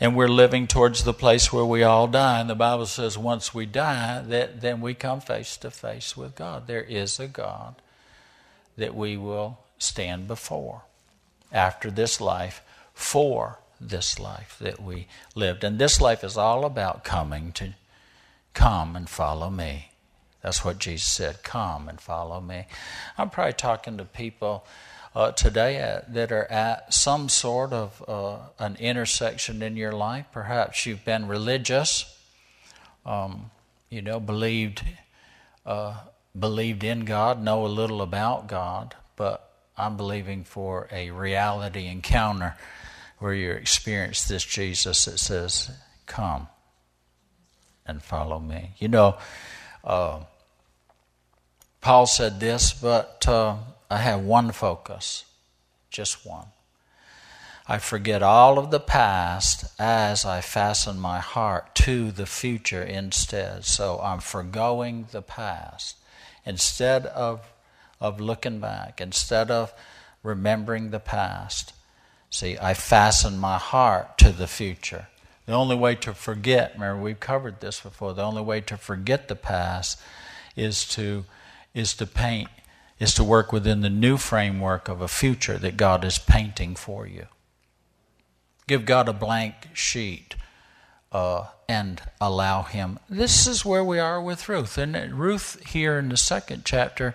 and 0.00 0.16
we're 0.16 0.28
living 0.28 0.66
towards 0.66 1.04
the 1.04 1.12
place 1.12 1.52
where 1.52 1.64
we 1.64 1.82
all 1.82 2.06
die. 2.06 2.40
And 2.40 2.48
the 2.48 2.54
bible 2.54 2.86
says 2.86 3.18
once 3.18 3.54
we 3.54 3.66
die 3.66 4.22
that 4.22 4.60
then 4.60 4.80
we 4.80 4.94
come 4.94 5.20
face 5.20 5.56
to 5.58 5.70
face 5.70 6.16
with 6.16 6.34
god. 6.34 6.66
There 6.66 6.82
is 6.82 7.20
a 7.20 7.28
god 7.28 7.76
that 8.76 8.94
we 8.94 9.16
will 9.16 9.58
stand 9.78 10.26
before 10.26 10.82
after 11.52 11.90
this 11.90 12.20
life 12.20 12.62
for 12.94 13.58
this 13.80 14.18
life 14.18 14.56
that 14.60 14.82
we 14.82 15.06
lived. 15.34 15.64
And 15.64 15.78
this 15.78 16.00
life 16.00 16.22
is 16.22 16.36
all 16.36 16.64
about 16.64 17.04
coming 17.04 17.52
to 17.52 17.74
come 18.52 18.96
and 18.96 19.08
follow 19.08 19.50
me. 19.50 19.90
That's 20.42 20.64
what 20.64 20.78
Jesus 20.78 21.08
said 21.08 21.42
come 21.42 21.88
and 21.88 22.00
follow 22.00 22.40
me. 22.40 22.66
I'm 23.16 23.30
probably 23.30 23.52
talking 23.52 23.98
to 23.98 24.04
people 24.04 24.66
uh, 25.14 25.32
today 25.32 25.76
at, 25.76 26.14
that 26.14 26.32
are 26.32 26.50
at 26.50 26.92
some 26.94 27.28
sort 27.28 27.72
of 27.72 28.04
uh, 28.08 28.38
an 28.58 28.76
intersection 28.76 29.62
in 29.62 29.76
your 29.76 29.92
life. 29.92 30.26
Perhaps 30.32 30.86
you've 30.86 31.04
been 31.04 31.26
religious, 31.26 32.16
um, 33.04 33.50
you 33.88 34.02
know, 34.02 34.20
believed. 34.20 34.82
Uh, 35.66 35.94
believed 36.38 36.84
in 36.84 37.04
God, 37.04 37.42
know 37.42 37.66
a 37.66 37.68
little 37.68 38.02
about 38.02 38.46
God, 38.46 38.94
but 39.16 39.50
I'm 39.76 39.96
believing 39.96 40.44
for 40.44 40.88
a 40.92 41.10
reality 41.10 41.86
encounter 41.86 42.56
where 43.20 43.34
you 43.34 43.52
experience 43.52 44.24
this 44.24 44.44
Jesus 44.44 45.04
that 45.04 45.18
says, 45.18 45.70
Come 46.06 46.48
and 47.86 48.02
follow 48.02 48.40
me. 48.40 48.72
You 48.78 48.88
know, 48.88 49.18
uh, 49.84 50.20
Paul 51.80 52.06
said 52.06 52.40
this, 52.40 52.72
but 52.72 53.24
uh, 53.28 53.56
I 53.90 53.98
have 53.98 54.20
one 54.20 54.50
focus, 54.50 55.24
just 55.90 56.26
one. 56.26 56.46
I 57.66 57.78
forget 57.78 58.22
all 58.22 58.58
of 58.58 58.70
the 58.70 58.80
past 58.80 59.64
as 59.78 60.24
I 60.24 60.40
fasten 60.40 60.98
my 60.98 61.20
heart 61.20 61.74
to 61.76 62.10
the 62.10 62.26
future 62.26 62.82
instead. 62.82 63.64
So 63.64 64.00
I'm 64.02 64.18
foregoing 64.18 65.06
the 65.12 65.22
past. 65.22 65.96
Instead 66.44 67.06
of, 67.06 67.52
of 68.00 68.20
looking 68.20 68.58
back, 68.58 69.00
instead 69.00 69.50
of 69.50 69.72
remembering 70.22 70.90
the 70.90 70.98
past, 70.98 71.72
See, 72.30 72.56
I 72.58 72.74
fasten 72.74 73.38
my 73.38 73.58
heart 73.58 74.16
to 74.18 74.30
the 74.30 74.46
future. 74.46 75.08
The 75.46 75.52
only 75.52 75.74
way 75.74 75.96
to 75.96 76.14
forget, 76.14 76.74
remember 76.74 77.02
we've 77.02 77.18
covered 77.18 77.60
this 77.60 77.80
before, 77.80 78.14
the 78.14 78.22
only 78.22 78.42
way 78.42 78.60
to 78.62 78.76
forget 78.76 79.26
the 79.26 79.34
past 79.34 80.00
is 80.56 80.86
to 80.90 81.24
is 81.74 81.94
to 81.94 82.06
paint, 82.06 82.48
is 82.98 83.14
to 83.14 83.24
work 83.24 83.52
within 83.52 83.80
the 83.80 83.90
new 83.90 84.16
framework 84.16 84.88
of 84.88 85.00
a 85.00 85.08
future 85.08 85.58
that 85.58 85.76
God 85.76 86.04
is 86.04 86.18
painting 86.18 86.74
for 86.74 87.06
you. 87.06 87.26
Give 88.66 88.84
God 88.84 89.08
a 89.08 89.12
blank 89.12 89.68
sheet 89.72 90.34
uh, 91.12 91.46
and 91.68 92.00
allow 92.20 92.62
Him. 92.62 92.98
This 93.08 93.46
is 93.46 93.64
where 93.64 93.84
we 93.84 93.98
are 93.98 94.20
with 94.20 94.48
Ruth. 94.48 94.78
And 94.78 95.14
Ruth, 95.14 95.64
here 95.66 95.98
in 95.98 96.08
the 96.08 96.16
second 96.16 96.64
chapter, 96.64 97.14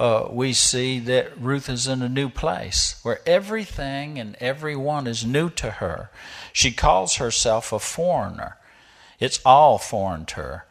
uh, 0.00 0.26
we 0.32 0.54
see 0.54 0.98
that 0.98 1.38
Ruth 1.38 1.68
is 1.68 1.86
in 1.86 2.00
a 2.00 2.08
new 2.08 2.30
place 2.30 2.98
where 3.02 3.20
everything 3.26 4.18
and 4.18 4.34
everyone 4.40 5.06
is 5.06 5.26
new 5.26 5.50
to 5.50 5.72
her. 5.72 6.10
She 6.54 6.72
calls 6.72 7.16
herself 7.16 7.70
a 7.70 7.78
foreigner. 7.78 8.56
It's 9.18 9.42
all 9.44 9.76
foreign 9.76 10.24
to 10.24 10.36
her, 10.36 10.64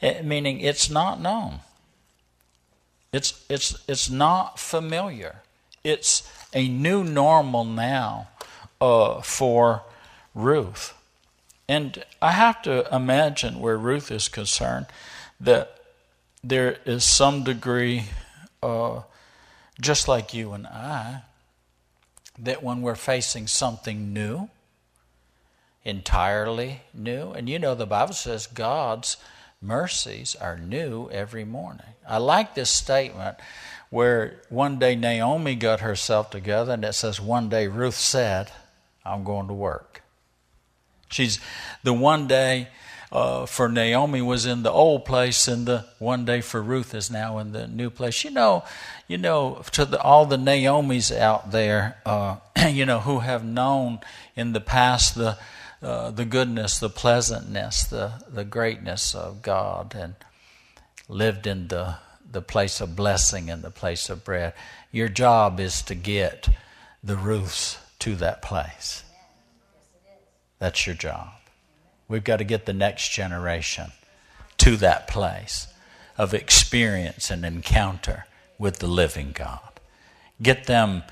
it, 0.00 0.24
meaning 0.24 0.60
it's 0.60 0.88
not 0.88 1.20
known. 1.20 1.60
It's, 3.12 3.44
it's, 3.48 3.76
it's 3.88 4.08
not 4.08 4.60
familiar. 4.60 5.42
It's 5.82 6.30
a 6.52 6.68
new 6.68 7.02
normal 7.02 7.64
now 7.64 8.28
uh, 8.80 9.20
for 9.20 9.82
Ruth. 10.32 10.94
And 11.68 12.04
I 12.22 12.30
have 12.30 12.62
to 12.62 12.86
imagine 12.94 13.58
where 13.58 13.76
Ruth 13.76 14.12
is 14.12 14.28
concerned 14.28 14.86
that 15.40 15.76
there 16.44 16.78
is 16.84 17.04
some 17.04 17.42
degree 17.42 18.04
uh, 18.66 19.02
just 19.80 20.08
like 20.08 20.34
you 20.34 20.52
and 20.52 20.66
I, 20.66 21.22
that 22.38 22.62
when 22.62 22.82
we're 22.82 22.96
facing 22.96 23.46
something 23.46 24.12
new, 24.12 24.48
entirely 25.84 26.82
new, 26.92 27.30
and 27.32 27.48
you 27.48 27.58
know 27.58 27.74
the 27.74 27.86
Bible 27.86 28.14
says 28.14 28.46
God's 28.46 29.16
mercies 29.62 30.34
are 30.34 30.58
new 30.58 31.08
every 31.10 31.44
morning. 31.44 31.86
I 32.08 32.18
like 32.18 32.54
this 32.54 32.70
statement 32.70 33.36
where 33.90 34.40
one 34.48 34.78
day 34.78 34.96
Naomi 34.96 35.54
got 35.54 35.80
herself 35.80 36.30
together, 36.30 36.72
and 36.72 36.84
it 36.84 36.94
says, 36.94 37.20
One 37.20 37.48
day 37.48 37.68
Ruth 37.68 37.94
said, 37.94 38.50
I'm 39.04 39.22
going 39.22 39.46
to 39.46 39.54
work. 39.54 40.02
She's 41.08 41.38
the 41.84 41.92
one 41.92 42.26
day 42.26 42.68
uh, 43.12 43.46
for 43.46 43.68
Naomi 43.68 44.20
was 44.20 44.46
in 44.46 44.62
the 44.62 44.70
old 44.70 45.04
place, 45.04 45.46
and 45.46 45.66
the 45.66 45.86
one 45.98 46.24
day 46.24 46.40
for 46.40 46.62
Ruth 46.62 46.94
is 46.94 47.10
now 47.10 47.38
in 47.38 47.52
the 47.52 47.66
new 47.66 47.90
place. 47.90 48.24
You 48.24 48.30
know, 48.30 48.64
you 49.06 49.18
know, 49.18 49.62
to 49.72 49.84
the, 49.84 50.00
all 50.00 50.26
the 50.26 50.38
Naomi's 50.38 51.12
out 51.12 51.52
there, 51.52 51.98
uh, 52.04 52.36
you 52.68 52.84
know, 52.84 53.00
who 53.00 53.20
have 53.20 53.44
known 53.44 54.00
in 54.34 54.52
the 54.52 54.60
past 54.60 55.14
the 55.14 55.38
uh, 55.82 56.10
the 56.10 56.24
goodness, 56.24 56.78
the 56.78 56.90
pleasantness, 56.90 57.84
the 57.84 58.12
the 58.28 58.44
greatness 58.44 59.14
of 59.14 59.42
God, 59.42 59.94
and 59.94 60.14
lived 61.08 61.46
in 61.46 61.68
the 61.68 61.96
the 62.30 62.42
place 62.42 62.80
of 62.80 62.96
blessing 62.96 63.48
and 63.50 63.62
the 63.62 63.70
place 63.70 64.10
of 64.10 64.24
bread. 64.24 64.52
Your 64.90 65.08
job 65.08 65.60
is 65.60 65.80
to 65.82 65.94
get 65.94 66.48
the 67.04 67.16
Ruths 67.16 67.78
to 68.00 68.16
that 68.16 68.42
place. 68.42 69.04
That's 70.58 70.86
your 70.86 70.96
job. 70.96 71.28
We've 72.08 72.24
got 72.24 72.36
to 72.36 72.44
get 72.44 72.66
the 72.66 72.72
next 72.72 73.10
generation 73.10 73.92
to 74.58 74.76
that 74.76 75.08
place 75.08 75.68
of 76.16 76.32
experience 76.32 77.30
and 77.30 77.44
encounter 77.44 78.26
with 78.58 78.78
the 78.78 78.86
living 78.86 79.32
God. 79.32 79.80
Get 80.40 80.64
them 80.64 81.02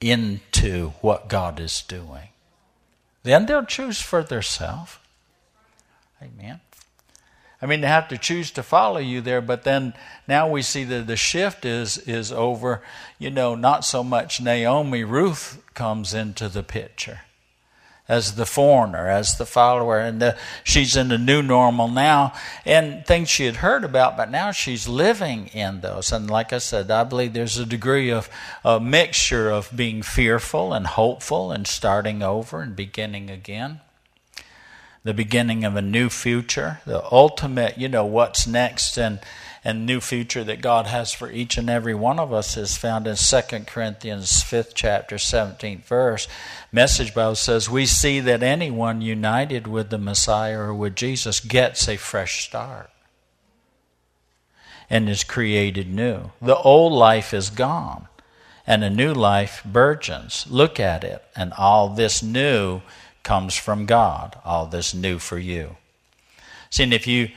into 0.00 0.90
what 1.00 1.28
God 1.28 1.60
is 1.60 1.82
doing. 1.82 2.28
Then 3.22 3.46
they'll 3.46 3.64
choose 3.64 4.00
for 4.00 4.22
themselves. 4.22 4.98
Amen. 6.20 6.60
I 7.60 7.66
mean, 7.66 7.80
they 7.80 7.86
have 7.86 8.08
to 8.08 8.18
choose 8.18 8.50
to 8.52 8.62
follow 8.64 8.98
you 8.98 9.20
there, 9.20 9.40
but 9.40 9.62
then 9.62 9.94
now 10.26 10.48
we 10.48 10.62
see 10.62 10.82
that 10.84 11.06
the 11.06 11.16
shift 11.16 11.64
is 11.64 11.98
is 11.98 12.32
over. 12.32 12.82
You 13.20 13.30
know, 13.30 13.54
not 13.54 13.84
so 13.84 14.02
much 14.02 14.40
Naomi. 14.40 15.04
Ruth 15.04 15.62
comes 15.74 16.12
into 16.12 16.48
the 16.48 16.64
picture 16.64 17.20
as 18.08 18.34
the 18.34 18.46
foreigner, 18.46 19.08
as 19.08 19.36
the 19.38 19.46
follower, 19.46 19.98
and 19.98 20.20
the, 20.20 20.36
she's 20.64 20.96
in 20.96 21.08
the 21.08 21.18
new 21.18 21.42
normal 21.42 21.88
now, 21.88 22.32
and 22.66 23.06
things 23.06 23.28
she 23.28 23.46
had 23.46 23.56
heard 23.56 23.84
about, 23.84 24.16
but 24.16 24.30
now 24.30 24.50
she's 24.50 24.88
living 24.88 25.46
in 25.48 25.80
those. 25.80 26.12
And 26.12 26.30
like 26.30 26.52
I 26.52 26.58
said, 26.58 26.90
I 26.90 27.04
believe 27.04 27.32
there's 27.32 27.58
a 27.58 27.66
degree 27.66 28.10
of 28.10 28.28
a 28.64 28.80
mixture 28.80 29.50
of 29.50 29.70
being 29.74 30.02
fearful 30.02 30.72
and 30.72 30.86
hopeful 30.86 31.52
and 31.52 31.66
starting 31.66 32.22
over 32.22 32.60
and 32.60 32.74
beginning 32.74 33.30
again 33.30 33.80
the 35.04 35.14
beginning 35.14 35.64
of 35.64 35.74
a 35.76 35.82
new 35.82 36.08
future, 36.08 36.80
the 36.86 37.04
ultimate, 37.10 37.76
you 37.76 37.88
know, 37.88 38.04
what's 38.04 38.46
next 38.46 38.96
and 38.96 39.18
and 39.64 39.86
new 39.86 40.00
future 40.00 40.42
that 40.42 40.60
God 40.60 40.86
has 40.86 41.12
for 41.12 41.30
each 41.30 41.56
and 41.56 41.70
every 41.70 41.94
one 41.94 42.18
of 42.18 42.32
us 42.32 42.56
is 42.56 42.76
found 42.76 43.06
in 43.06 43.14
2 43.14 43.40
Corinthians 43.66 44.42
5th 44.42 44.72
chapter 44.74 45.16
17th 45.16 45.84
verse. 45.84 46.26
Message 46.72 47.14
Bible 47.14 47.36
says 47.36 47.70
we 47.70 47.86
see 47.86 48.18
that 48.20 48.42
anyone 48.42 49.00
united 49.00 49.66
with 49.66 49.90
the 49.90 49.98
Messiah 49.98 50.58
or 50.58 50.74
with 50.74 50.96
Jesus 50.96 51.38
gets 51.38 51.88
a 51.88 51.96
fresh 51.96 52.44
start 52.44 52.90
and 54.90 55.08
is 55.08 55.22
created 55.22 55.88
new. 55.88 56.32
The 56.40 56.56
old 56.56 56.92
life 56.92 57.32
is 57.32 57.48
gone 57.48 58.08
and 58.66 58.82
a 58.82 58.90
new 58.90 59.14
life 59.14 59.62
burgeons. 59.64 60.44
Look 60.50 60.80
at 60.80 61.04
it 61.04 61.22
and 61.36 61.52
all 61.52 61.88
this 61.88 62.20
new 62.20 62.82
comes 63.22 63.54
from 63.54 63.86
God, 63.86 64.36
all 64.44 64.66
this 64.66 64.92
new 64.92 65.20
for 65.20 65.38
you. 65.38 65.76
See, 66.68 66.82
and 66.82 66.92
if 66.92 67.06
you 67.06 67.28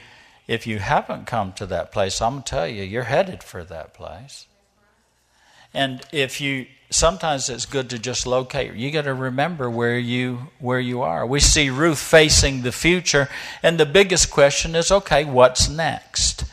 if 0.48 0.68
you 0.68 0.80
haven't 0.80 1.26
come 1.26 1.54
to 1.54 1.66
that 1.68 1.92
place, 1.92 2.22
I'm 2.22 2.34
gonna 2.34 2.44
tell 2.44 2.68
you, 2.68 2.84
you're 2.84 3.04
headed 3.04 3.44
for 3.44 3.64
that 3.64 3.94
place. 3.94 4.48
And 5.74 6.02
if 6.12 6.40
you 6.40 6.68
sometimes 6.90 7.50
it's 7.50 7.66
good 7.66 7.90
to 7.90 8.00
just 8.00 8.26
locate. 8.26 8.74
You 8.74 8.92
got 8.92 9.04
to 9.04 9.14
remember 9.14 9.70
where 9.70 9.98
you 9.98 10.48
where 10.60 10.80
you 10.80 11.02
are. 11.02 11.26
We 11.26 11.40
see 11.40 11.70
Ruth 11.70 12.00
facing 12.00 12.62
the 12.62 12.72
future, 12.72 13.30
and 13.62 13.78
the 13.78 13.86
biggest 13.86 14.32
question 14.32 14.76
is, 14.76 14.92
okay, 14.92 15.26
what's 15.26 15.70
next? 15.70 16.46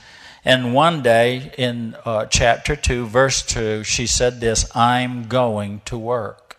And 0.45 0.75
one 0.75 1.03
day 1.03 1.53
in 1.57 1.97
uh, 2.05 2.27
chapter 2.27 2.75
two, 2.75 3.07
verse 3.07 3.43
two, 3.43 3.85
she 3.85 4.07
said 4.07 4.41
this: 4.41 4.75
"I'm 4.77 5.29
going 5.29 5.83
to 5.87 5.97
work." 5.97 6.59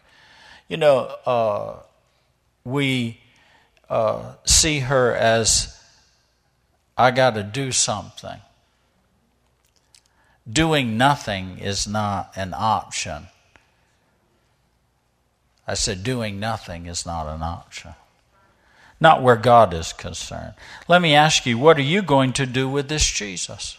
You 0.70 0.78
know, 0.78 1.16
uh, 1.26 1.80
we 2.64 3.20
uh, 3.90 4.36
see 4.46 4.80
her 4.80 5.14
as 5.14 5.73
I 6.98 7.12
got 7.12 7.36
to 7.36 7.44
do 7.44 7.72
something. 7.72 8.40
Doing 10.52 10.98
nothing 10.98 11.58
is 11.58 11.88
not 11.88 12.34
an 12.36 12.54
option. 12.56 13.28
I 15.66 15.76
said, 15.76 16.04
doing 16.04 16.40
nothing 16.40 16.86
is 16.86 17.06
not 17.06 17.28
an 17.28 17.42
option. 17.42 17.96
Not 19.00 19.24
where 19.24 19.38
God 19.38 19.74
is 19.74 19.94
concerned. 19.94 20.54
Let 20.88 21.02
me 21.02 21.16
ask 21.16 21.46
you, 21.46 21.58
what 21.58 21.78
are 21.78 21.82
you 21.82 22.02
going 22.02 22.34
to 22.34 22.46
do 22.46 22.68
with 22.70 22.90
this 22.90 23.10
Jesus? 23.10 23.78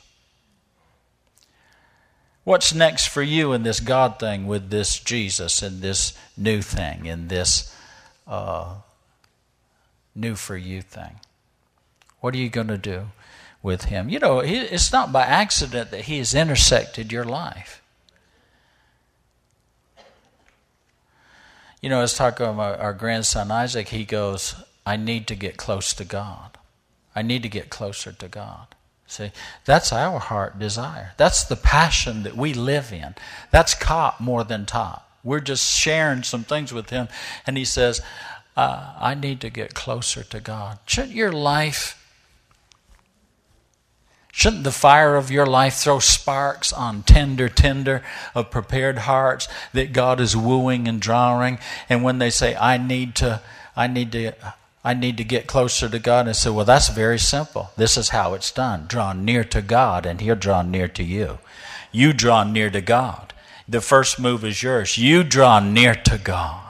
What's 2.45 2.75
next 2.75 3.09
for 3.09 3.23
you 3.23 3.53
in 3.53 3.63
this 3.63 3.81
God 3.81 4.19
thing 4.19 4.47
with 4.47 4.71
this 4.71 4.99
Jesus 4.99 5.63
and 5.63 5.81
this 5.81 6.13
new 6.37 6.61
thing, 6.61 7.07
in 7.07 7.29
this 7.29 7.75
uh, 8.27 8.75
new 10.15 10.35
for 10.35 10.57
you 10.57 10.83
thing. 10.83 11.21
What 12.25 12.35
are 12.35 12.39
you 12.39 12.49
going 12.49 12.69
to 12.69 12.79
do 12.79 13.09
with 13.63 13.85
him? 13.85 14.09
You 14.09 14.19
know, 14.19 14.39
it's 14.39 14.91
not 14.91 15.13
by 15.13 15.25
accident 15.25 15.91
that 15.91 16.07
he 16.07 16.17
has 16.17 16.33
intersected 16.33 17.13
your 17.13 17.25
life. 17.25 17.83
You 21.83 21.91
know, 21.91 21.99
I 21.99 22.01
was 22.01 22.15
talking 22.15 22.47
about 22.47 22.81
our 22.81 22.95
grandson 22.95 23.51
Isaac. 23.51 23.89
He 23.89 24.07
goes, 24.07 24.55
I 24.87 24.97
need 24.97 25.27
to 25.27 25.35
get 25.35 25.59
close 25.59 25.93
to 25.93 26.05
God. 26.07 26.57
I 27.15 27.21
need 27.21 27.43
to 27.43 27.49
get 27.51 27.69
closer 27.69 28.11
to 28.11 28.27
God. 28.27 28.69
See, 29.07 29.31
that's 29.67 29.93
our 29.93 30.19
heart 30.19 30.59
desire. 30.59 31.13
That's 31.19 31.45
the 31.45 31.57
passion 31.57 32.23
that 32.23 32.39
we 32.39 32.55
live 32.55 32.91
in. 32.91 33.17
That's 33.51 33.75
cop 33.75 34.19
more 34.19 34.45
than 34.45 34.65
top. 34.65 35.11
We're 35.23 35.41
just 35.41 35.79
sharing 35.79 36.23
some 36.23 36.45
things 36.45 36.73
with 36.73 36.89
him. 36.89 37.09
And 37.47 37.59
he 37.59 37.67
says, 37.67 38.01
uh, 38.57 38.95
I 38.99 39.13
need 39.13 39.43
to 39.43 39.51
get 39.51 39.75
closer 39.75 40.23
to 40.23 40.41
God. 40.41 40.79
Shouldn't 40.87 41.13
your 41.13 41.31
life, 41.31 42.01
shouldn't 44.35 44.65
the 44.65 44.73
fire 44.73 45.15
of 45.15 45.31
your 45.31 45.47
life 45.47 45.75
throw 45.75 46.01
sparks 46.01 46.73
on 46.73 47.05
tender, 47.05 47.49
tender 47.49 48.03
of 48.35 48.51
prepared 48.51 48.99
hearts 48.99 49.47
that 49.73 49.93
God 49.93 50.19
is 50.19 50.37
wooing 50.37 50.89
and 50.89 51.01
drawing? 51.01 51.59
And 51.89 52.03
when 52.03 52.19
they 52.19 52.31
say, 52.31 52.57
I 52.57 52.77
need 52.77 53.15
to, 53.17 53.41
I 53.77 53.87
need 53.87 54.11
to, 54.13 54.35
I 54.83 54.93
need 54.93 55.17
to 55.19 55.25
get 55.25 55.47
closer 55.47 55.89
to 55.89 55.99
God. 56.01 56.21
And 56.21 56.31
I 56.31 56.33
say, 56.33 56.51
well, 56.51 56.65
that's 56.65 56.89
very 56.89 57.19
simple. 57.19 57.71
This 57.77 57.97
is 57.97 58.09
how 58.09 58.35
it's 58.35 58.51
done. 58.51 58.87
Draw 58.89 59.13
near 59.13 59.45
to 59.45 59.63
God, 59.63 60.05
and 60.05 60.21
He'll 60.21 60.35
draw 60.35 60.63
near 60.63 60.89
to 60.89 61.05
you. 61.05 61.39
You 61.93 62.13
draw 62.13 62.43
near 62.43 62.71
to 62.71 62.81
God. 62.81 63.33
The 63.69 63.81
first 63.81 64.19
move 64.19 64.45
is 64.45 64.65
yours. 64.65 64.99
You 64.99 65.23
draw 65.23 65.61
near 65.61 65.95
to 65.95 66.19
God. 66.19 66.64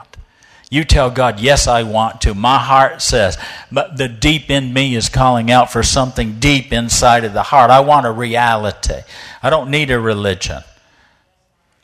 You 0.75 0.83
tell 0.83 1.09
God, 1.09 1.39
Yes, 1.39 1.69
I 1.69 1.83
want 1.83 2.19
to. 2.21 2.33
My 2.33 2.57
heart 2.57 3.01
says, 3.01 3.37
but 3.71 3.95
the 3.95 4.09
deep 4.09 4.49
in 4.49 4.73
me 4.73 4.93
is 4.93 5.07
calling 5.07 5.49
out 5.49 5.71
for 5.71 5.83
something 5.83 6.37
deep 6.41 6.73
inside 6.73 7.23
of 7.23 7.31
the 7.31 7.43
heart. 7.43 7.71
I 7.71 7.79
want 7.79 8.05
a 8.05 8.11
reality. 8.11 8.99
I 9.41 9.49
don't 9.49 9.71
need 9.71 9.89
a 9.89 9.97
religion. 9.97 10.63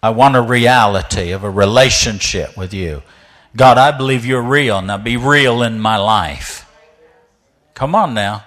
I 0.04 0.10
want 0.10 0.36
a 0.36 0.42
reality 0.42 1.32
of 1.32 1.46
a 1.46 1.50
relationship 1.50 2.58
with 2.58 2.74
you. 2.74 3.02
God, 3.56 3.78
I 3.78 3.96
believe 3.96 4.26
you're 4.26 4.42
real. 4.42 4.82
Now 4.82 4.98
be 4.98 5.16
real 5.16 5.64
in 5.64 5.80
my 5.80 5.96
life. 5.96 6.70
Come 7.74 7.96
on 7.96 8.14
now. 8.14 8.44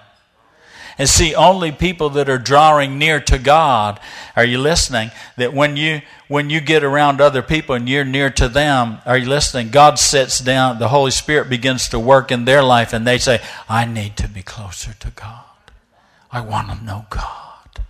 And 0.97 1.09
see, 1.09 1.35
only 1.35 1.71
people 1.71 2.09
that 2.11 2.29
are 2.29 2.37
drawing 2.37 2.97
near 2.97 3.19
to 3.19 3.37
God, 3.37 3.99
are 4.35 4.45
you 4.45 4.57
listening? 4.57 5.11
That 5.35 5.53
when 5.53 5.75
you 5.75 6.01
when 6.27 6.49
you 6.49 6.61
get 6.61 6.83
around 6.83 7.21
other 7.21 7.41
people 7.41 7.75
and 7.75 7.87
you're 7.87 8.05
near 8.05 8.29
to 8.31 8.47
them, 8.47 8.99
are 9.05 9.17
you 9.17 9.27
listening? 9.27 9.69
God 9.69 9.99
sits 9.99 10.39
down, 10.39 10.79
the 10.79 10.87
Holy 10.87 11.11
Spirit 11.11 11.49
begins 11.49 11.89
to 11.89 11.99
work 11.99 12.31
in 12.31 12.45
their 12.45 12.63
life, 12.63 12.93
and 12.93 13.05
they 13.05 13.17
say, 13.17 13.41
I 13.69 13.85
need 13.85 14.17
to 14.17 14.27
be 14.27 14.41
closer 14.41 14.93
to 14.93 15.11
God. 15.11 15.43
I 16.31 16.41
want 16.41 16.69
to 16.69 16.83
know 16.83 17.05
God. 17.09 17.81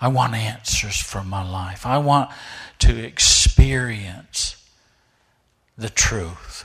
I 0.00 0.08
want 0.08 0.34
answers 0.34 1.00
for 1.00 1.24
my 1.24 1.48
life. 1.48 1.84
I 1.84 1.98
want 1.98 2.30
to 2.80 2.96
experience 2.96 4.56
the 5.76 5.88
truth. 5.88 6.64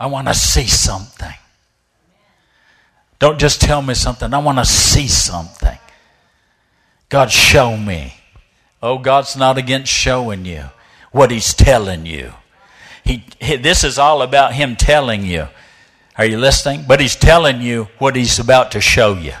I 0.00 0.06
want 0.06 0.28
to 0.28 0.34
see 0.34 0.66
something. 0.66 1.34
Don't 3.18 3.38
just 3.38 3.60
tell 3.60 3.82
me 3.82 3.94
something. 3.94 4.32
I 4.32 4.38
want 4.38 4.58
to 4.58 4.64
see 4.64 5.08
something. 5.08 5.78
God, 7.08 7.32
show 7.32 7.76
me. 7.76 8.14
Oh, 8.82 8.98
God's 8.98 9.36
not 9.36 9.58
against 9.58 9.92
showing 9.92 10.44
you 10.44 10.64
what 11.10 11.30
He's 11.30 11.52
telling 11.52 12.06
you. 12.06 12.32
He, 13.02 13.24
he, 13.40 13.56
this 13.56 13.82
is 13.82 13.98
all 13.98 14.22
about 14.22 14.52
Him 14.52 14.76
telling 14.76 15.24
you. 15.24 15.48
Are 16.16 16.26
you 16.26 16.38
listening? 16.38 16.84
But 16.86 17.00
He's 17.00 17.16
telling 17.16 17.60
you 17.60 17.88
what 17.98 18.14
He's 18.14 18.38
about 18.38 18.72
to 18.72 18.80
show 18.80 19.14
you. 19.14 19.34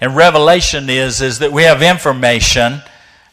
And 0.00 0.14
revelation 0.14 0.90
is, 0.90 1.20
is 1.20 1.38
that 1.38 1.52
we 1.52 1.62
have 1.62 1.82
information. 1.82 2.82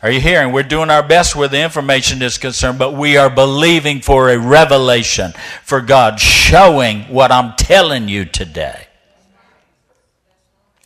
Are 0.02 0.10
you 0.10 0.22
hearing? 0.22 0.54
We're 0.54 0.64
doing 0.64 0.90
our 0.90 1.04
best 1.06 1.36
where 1.36 1.50
the 1.50 1.62
information 1.62 2.22
is 2.22 2.38
concerned, 2.38 2.80
but 2.80 2.94
we 2.94 3.18
are 3.18 3.30
believing 3.30 4.02
for 4.02 4.30
a 4.30 4.40
revelation, 4.40 5.34
for 5.64 5.82
God 5.82 6.20
showing 6.20 7.02
what 7.04 7.32
I'm 7.32 7.56
telling 7.58 8.08
you 8.08 8.26
today. 8.26 8.88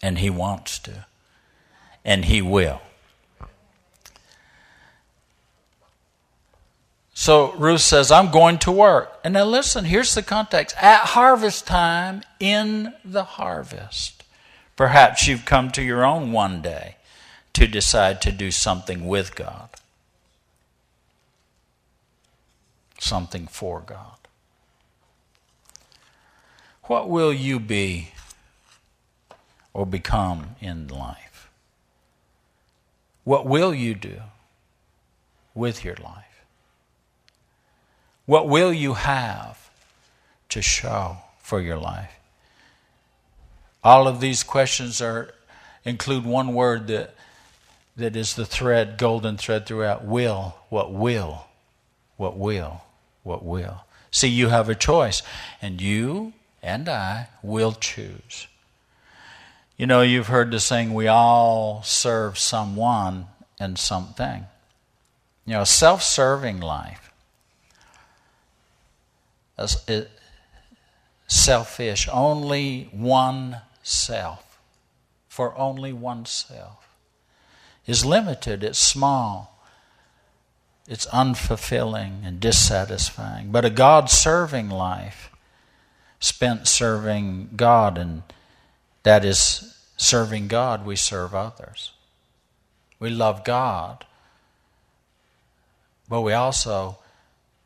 And 0.02 0.20
He 0.20 0.30
wants 0.30 0.80
to. 0.80 1.06
And 2.06 2.26
He 2.26 2.42
will. 2.42 2.82
So 7.14 7.54
Ruth 7.54 7.82
says, 7.82 8.12
I'm 8.12 8.30
going 8.30 8.60
to 8.60 8.72
work. 8.72 9.12
And 9.24 9.34
now 9.34 9.44
listen, 9.46 9.86
here's 9.86 10.14
the 10.14 10.22
context. 10.22 10.76
At 10.80 11.00
harvest 11.00 11.66
time, 11.66 12.22
in 12.40 12.94
the 13.04 13.24
harvest. 13.24 14.24
Perhaps 14.76 15.28
you've 15.28 15.44
come 15.44 15.72
to 15.72 15.82
your 15.82 16.06
own 16.06 16.32
one 16.32 16.62
day 16.62 16.98
to 17.54 17.66
decide 17.66 18.22
to 18.22 18.32
do 18.32 18.52
something 18.52 19.08
with 19.08 19.36
God, 19.36 19.70
something 23.00 23.48
for 23.48 23.82
God. 23.82 24.20
What 26.84 27.10
will 27.10 27.34
you 27.34 27.60
be 27.60 28.12
or 29.78 29.86
become 29.86 30.56
in 30.60 30.88
life? 30.88 31.52
What 33.24 33.46
will 33.46 33.76
you 33.76 33.94
do 33.94 34.22
with 35.54 35.86
your 35.86 35.94
life? 36.04 36.44
What 38.26 38.50
will 38.50 38.74
you 38.74 38.96
have 38.96 39.70
to 40.50 40.64
show 40.64 41.18
for 41.38 41.62
your 41.62 41.78
life? 41.78 42.10
All 43.84 44.08
of 44.08 44.20
these 44.20 44.42
questions 44.42 45.00
are 45.00 45.36
include 45.86 46.26
one 46.26 46.56
word 46.56 46.88
that 46.88 47.14
that 47.96 48.16
is 48.16 48.34
the 48.34 48.46
thread, 48.48 48.98
golden 48.98 49.38
thread 49.38 49.68
throughout. 49.68 50.04
Will, 50.04 50.56
what 50.70 50.92
will, 50.92 51.46
what 52.16 52.36
will, 52.36 52.82
what 53.22 53.46
will. 53.46 53.84
See, 54.10 54.28
you 54.28 54.48
have 54.50 54.70
a 54.70 54.76
choice, 54.76 55.22
and 55.62 55.80
you 55.80 56.34
and 56.64 56.90
I 56.90 57.28
will 57.44 57.74
choose. 57.74 58.48
You 59.78 59.86
know, 59.86 60.02
you've 60.02 60.28
heard 60.28 60.50
the 60.50 60.60
saying, 60.60 60.94
we 60.94 61.08
all 61.08 61.84
serve 61.84 62.40
someone 62.40 63.28
and 63.60 63.78
something. 63.78 64.46
You 65.46 65.54
know, 65.54 65.64
self 65.64 66.02
serving 66.02 66.60
life, 66.60 67.12
selfish, 71.28 72.10
only 72.12 72.90
one 72.92 73.62
self, 73.84 74.60
for 75.30 75.56
only 75.56 75.94
oneself, 75.94 76.90
is 77.86 78.04
limited, 78.04 78.64
it's 78.64 78.80
small, 78.80 79.64
it's 80.88 81.06
unfulfilling 81.08 82.26
and 82.26 82.40
dissatisfying. 82.40 83.52
But 83.52 83.64
a 83.64 83.70
God 83.70 84.10
serving 84.10 84.70
life, 84.70 85.30
spent 86.20 86.68
serving 86.68 87.52
God, 87.56 87.98
and 88.00 88.24
that 89.08 89.24
is 89.24 89.74
serving 89.96 90.50
God, 90.50 90.86
we 90.86 90.98
serve 90.98 91.34
others. 91.34 91.94
We 93.00 93.10
love 93.10 93.46
God, 93.46 94.04
but 96.10 96.24
we 96.24 96.34
also 96.34 96.98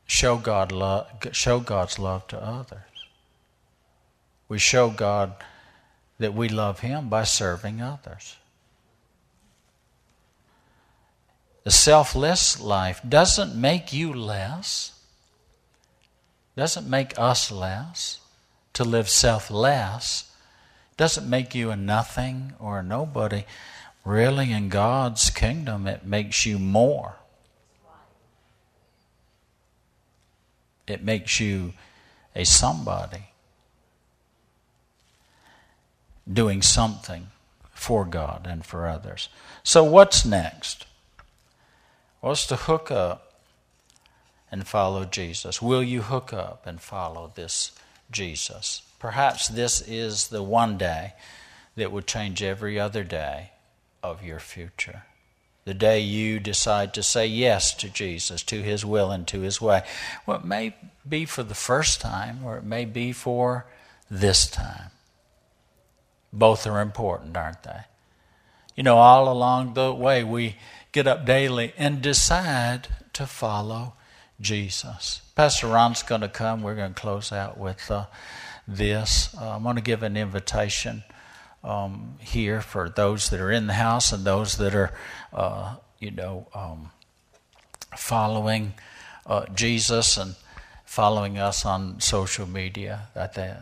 show, 0.05 0.37
God 0.37 0.71
lo- 0.71 1.07
show 1.31 1.59
God's 1.59 1.97
love 1.97 2.27
to 2.27 2.39
others. 2.39 3.07
We 4.49 4.59
show 4.59 4.91
God 4.91 5.33
that 6.19 6.35
we 6.35 6.47
love 6.47 6.81
Him 6.81 7.09
by 7.09 7.23
serving 7.23 7.81
others. 7.81 8.37
The 11.63 11.71
selfless 11.71 12.61
life 12.61 13.01
doesn't 13.09 13.59
make 13.59 13.91
you 13.91 14.13
less, 14.13 14.91
doesn't 16.55 16.87
make 16.87 17.17
us 17.17 17.51
less. 17.51 18.19
To 18.73 18.83
live 18.83 19.09
selfless 19.09 20.30
doesn't 21.01 21.27
make 21.27 21.55
you 21.55 21.71
a 21.71 21.75
nothing 21.75 22.53
or 22.59 22.77
a 22.77 22.83
nobody. 22.83 23.43
Really, 24.05 24.51
in 24.51 24.69
God's 24.69 25.31
kingdom, 25.31 25.87
it 25.87 26.05
makes 26.05 26.45
you 26.45 26.59
more. 26.59 27.15
It 30.85 31.03
makes 31.03 31.39
you 31.39 31.73
a 32.35 32.45
somebody 32.45 33.31
doing 36.31 36.61
something 36.61 37.29
for 37.71 38.05
God 38.05 38.45
and 38.47 38.63
for 38.63 38.87
others. 38.87 39.27
So, 39.63 39.83
what's 39.83 40.23
next? 40.23 40.85
Well, 42.21 42.35
to 42.35 42.55
hook 42.55 42.91
up 42.91 43.33
and 44.51 44.67
follow 44.67 45.05
Jesus. 45.05 45.63
Will 45.63 45.81
you 45.81 46.03
hook 46.03 46.31
up 46.31 46.67
and 46.67 46.79
follow 46.79 47.31
this 47.33 47.71
Jesus? 48.11 48.83
Perhaps 49.01 49.47
this 49.47 49.81
is 49.81 50.27
the 50.27 50.43
one 50.43 50.77
day 50.77 51.13
that 51.75 51.91
will 51.91 52.03
change 52.03 52.43
every 52.43 52.79
other 52.79 53.03
day 53.03 53.49
of 54.03 54.23
your 54.23 54.39
future. 54.39 55.01
The 55.65 55.73
day 55.73 56.01
you 56.01 56.39
decide 56.39 56.93
to 56.93 57.01
say 57.01 57.25
yes 57.25 57.73
to 57.77 57.89
Jesus, 57.89 58.43
to 58.43 58.61
His 58.61 58.85
will 58.85 59.09
and 59.09 59.27
to 59.27 59.41
His 59.41 59.59
way. 59.59 59.81
Well, 60.27 60.37
it 60.37 60.45
may 60.45 60.75
be 61.09 61.25
for 61.25 61.41
the 61.41 61.55
first 61.55 61.99
time, 61.99 62.43
or 62.45 62.57
it 62.57 62.63
may 62.63 62.85
be 62.85 63.11
for 63.11 63.65
this 64.07 64.47
time. 64.47 64.91
Both 66.31 66.67
are 66.67 66.79
important, 66.79 67.35
aren't 67.35 67.63
they? 67.63 67.85
You 68.75 68.83
know, 68.83 68.97
all 68.97 69.31
along 69.31 69.73
the 69.73 69.91
way, 69.91 70.23
we 70.23 70.57
get 70.91 71.07
up 71.07 71.25
daily 71.25 71.73
and 71.75 72.03
decide 72.03 72.87
to 73.13 73.25
follow 73.25 73.93
Jesus. 74.39 75.23
Pastor 75.35 75.65
Ron's 75.65 76.03
going 76.03 76.21
to 76.21 76.29
come. 76.29 76.61
We're 76.61 76.75
going 76.75 76.93
to 76.93 77.01
close 77.01 77.31
out 77.31 77.57
with 77.57 77.89
uh, 77.89 78.05
this. 78.67 79.35
Uh, 79.39 79.55
I'm 79.55 79.63
going 79.63 79.75
to 79.75 79.81
give 79.81 80.03
an 80.03 80.17
invitation 80.17 81.03
um, 81.63 82.15
here 82.19 82.61
for 82.61 82.89
those 82.89 83.29
that 83.29 83.39
are 83.39 83.51
in 83.51 83.67
the 83.67 83.73
house 83.73 84.11
and 84.11 84.25
those 84.25 84.57
that 84.57 84.73
are, 84.73 84.93
uh, 85.33 85.75
you 85.99 86.11
know, 86.11 86.47
um, 86.53 86.91
following 87.95 88.73
uh, 89.25 89.45
Jesus 89.53 90.17
and 90.17 90.35
following 90.85 91.37
us 91.37 91.65
on 91.65 91.99
social 91.99 92.47
media. 92.47 93.07
Think 93.33 93.57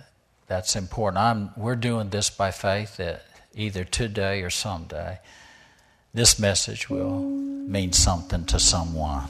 that's 0.48 0.76
important. 0.76 1.22
I'm, 1.22 1.52
we're 1.58 1.76
doing 1.76 2.10
this 2.10 2.30
by 2.30 2.52
faith 2.52 2.98
that 2.98 3.26
either 3.54 3.84
today 3.84 4.42
or 4.42 4.50
someday 4.50 5.20
this 6.14 6.40
message 6.40 6.90
will 6.90 7.20
mean 7.20 7.94
something 7.94 8.46
to 8.46 8.60
someone. 8.60 9.30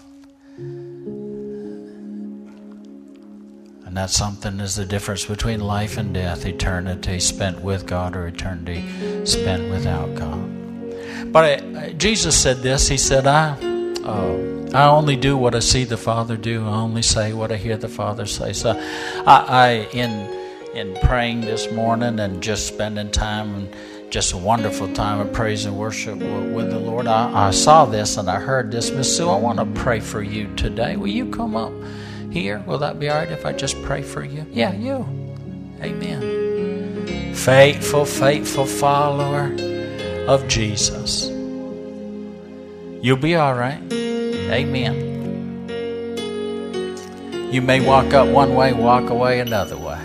And 3.90 3.98
that 3.98 4.12
something 4.12 4.60
is 4.60 4.76
the 4.76 4.86
difference 4.86 5.26
between 5.26 5.62
life 5.62 5.98
and 5.98 6.14
death, 6.14 6.46
eternity 6.46 7.20
spent 7.20 7.62
with 7.62 7.88
God 7.88 8.16
or 8.16 8.28
eternity 8.28 8.86
spent 9.26 9.72
without 9.72 10.14
God. 10.14 11.34
But 11.34 11.44
I, 11.44 11.94
Jesus 11.94 12.40
said 12.40 12.58
this 12.58 12.88
He 12.88 12.98
said, 12.98 13.26
I, 13.26 13.58
uh, 14.04 14.70
I 14.76 14.88
only 14.90 15.16
do 15.16 15.36
what 15.36 15.56
I 15.56 15.60
see 15.60 15.86
the 15.86 15.98
Father 15.98 16.38
do, 16.38 16.68
I 16.68 16.76
only 16.76 17.02
say 17.02 17.34
what 17.34 17.52
I 17.52 17.56
hear 17.56 17.78
the 17.78 17.90
Father 17.90 18.28
say. 18.28 18.54
So 18.54 18.80
I, 19.26 19.46
I 19.48 19.70
in 19.92 20.12
in 20.76 20.96
praying 21.02 21.42
this 21.42 21.72
morning 21.72 22.20
and 22.20 22.44
just 22.44 22.68
spending 22.68 23.10
time 23.10 23.56
and 23.56 24.12
just 24.12 24.34
a 24.34 24.38
wonderful 24.38 24.94
time 24.94 25.20
of 25.20 25.34
praise 25.34 25.66
and 25.66 25.76
worship 25.76 26.20
with 26.20 26.70
the 26.70 26.78
Lord. 26.78 27.08
I, 27.08 27.48
I 27.48 27.50
saw 27.50 27.86
this 27.86 28.18
and 28.18 28.30
I 28.30 28.40
heard 28.40 28.72
this. 28.72 28.92
Miss 28.92 29.18
Sue, 29.18 29.32
I 29.32 29.40
want 29.40 29.58
to 29.58 29.82
pray 29.82 30.00
for 30.00 30.22
you 30.22 30.56
today. 30.56 30.96
Will 30.96 31.08
you 31.08 31.32
come 31.32 31.56
up 31.56 31.74
here? 32.32 32.64
Will 32.66 32.78
that 32.80 33.00
be 33.00 33.10
all 33.10 33.18
right 33.18 33.32
if 33.32 33.46
I 33.46 33.54
just 33.54 33.82
pray 33.84 34.02
for 34.02 34.24
you? 34.24 34.46
Yeah, 34.52 34.74
you. 34.74 35.06
Amen. 35.82 37.36
Faithful, 37.36 38.06
faithful 38.06 38.66
follower 38.66 39.56
of 40.28 40.48
Jesus. 40.48 41.28
You'll 43.02 43.18
be 43.18 43.36
all 43.36 43.54
right. 43.54 43.82
Amen. 43.92 45.10
You 47.52 47.62
may 47.62 47.80
walk 47.80 48.14
up 48.14 48.28
one 48.28 48.54
way, 48.56 48.74
walk 48.74 49.10
away 49.10 49.40
another 49.40 49.78
way. 49.78 50.00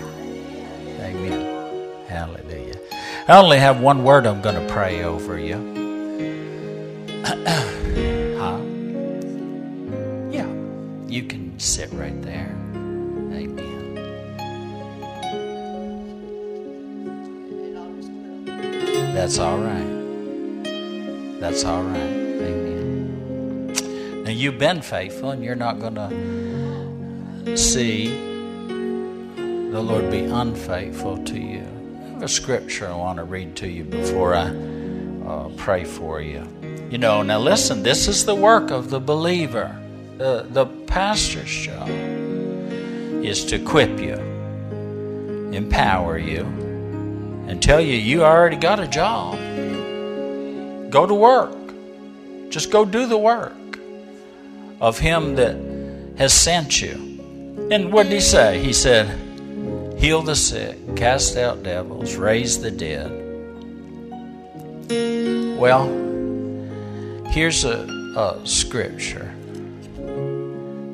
Amen. 1.01 2.07
Hallelujah. 2.07 2.79
I 3.27 3.37
only 3.37 3.59
have 3.59 3.81
one 3.81 4.03
word 4.03 4.25
I'm 4.25 4.41
going 4.41 4.55
to 4.55 4.73
pray 4.73 5.03
over 5.03 5.37
you. 5.37 5.55
huh? 7.25 8.59
Yeah, 10.31 10.47
you 11.07 11.23
can 11.23 11.44
sit 11.65 11.91
right 11.93 12.21
there. 12.21 12.55
Amen. 13.33 13.95
That's 19.13 19.39
all 19.39 19.57
right. 19.57 21.39
That's 21.39 21.65
all 21.65 21.83
right. 21.83 21.97
Amen. 22.45 23.73
Now, 24.23 24.31
you've 24.31 24.59
been 24.59 24.81
faithful, 24.81 25.31
and 25.31 25.43
you're 25.43 25.55
not 25.55 25.79
going 25.79 25.95
to 25.95 27.57
see 27.57 28.09
the 29.71 29.81
Lord 29.81 30.09
be 30.11 30.25
unfaithful 30.25 31.23
to 31.25 31.39
you 31.39 31.65
a 32.21 32.27
scripture 32.27 32.87
I 32.87 32.95
want 32.95 33.17
to 33.17 33.23
read 33.23 33.55
to 33.57 33.67
you 33.67 33.83
before 33.83 34.35
I 34.35 34.47
uh, 35.27 35.49
pray 35.57 35.83
for 35.83 36.21
you. 36.21 36.47
You 36.89 36.97
know, 36.97 37.21
now 37.21 37.39
listen, 37.39 37.83
this 37.83 38.07
is 38.07 38.25
the 38.25 38.35
work 38.35 38.71
of 38.71 38.89
the 38.89 38.99
believer. 38.99 39.79
The, 40.17 40.45
the 40.49 40.65
pastor's 40.87 41.51
job 41.51 41.89
is 41.89 43.45
to 43.45 43.55
equip 43.55 43.99
you, 43.99 44.15
empower 45.51 46.17
you, 46.17 46.41
and 47.47 47.61
tell 47.61 47.81
you 47.81 47.95
you 47.95 48.23
already 48.23 48.55
got 48.55 48.79
a 48.79 48.87
job. 48.87 49.35
Go 50.89 51.05
to 51.05 51.13
work. 51.13 51.57
Just 52.49 52.71
go 52.71 52.85
do 52.85 53.07
the 53.07 53.17
work 53.17 53.53
of 54.79 54.97
Him 54.97 55.35
that 55.35 55.55
has 56.17 56.33
sent 56.33 56.81
you. 56.81 57.67
And 57.71 57.91
what 57.91 58.03
did 58.03 58.13
He 58.13 58.21
say? 58.21 58.59
He 58.59 58.71
said, 58.71 59.07
heal 59.99 60.21
the 60.21 60.35
sick, 60.35 60.95
cast 60.95 61.35
out 61.35 61.63
devils, 61.63 62.15
raise 62.15 62.61
the 62.61 62.71
dead. 62.71 63.11
Well, 65.59 66.05
Here's 67.35 67.65
a, 67.65 67.79
a 68.15 68.39
scripture 68.47 69.34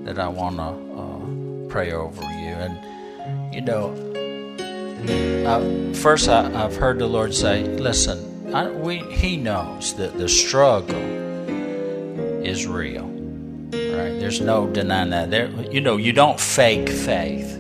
that 0.04 0.20
I 0.20 0.28
want 0.28 0.58
to 0.58 0.64
uh, 0.64 1.70
pray 1.70 1.92
over 1.92 2.22
you. 2.22 2.54
And, 2.54 3.54
you 3.54 3.62
know, 3.62 3.94
I, 5.48 5.94
first 5.94 6.30
I, 6.30 6.50
have 6.50 6.76
heard 6.76 7.00
the 7.00 7.08
Lord 7.08 7.34
say, 7.34 7.64
listen, 7.64 8.54
I, 8.54 8.70
we, 8.70 9.00
He 9.14 9.38
knows 9.38 9.96
that 9.96 10.18
the 10.18 10.28
struggle 10.30 11.02
is 12.46 12.68
real. 12.68 13.06
Right? 13.06 14.20
There's 14.20 14.42
no 14.42 14.68
denying 14.68 15.12
that. 15.12 15.32
There, 15.32 15.48
you 15.72 15.82
know, 15.82 15.98
you 15.98 16.14
don't 16.14 16.40
fake 16.40 16.90
faith. 16.90 17.58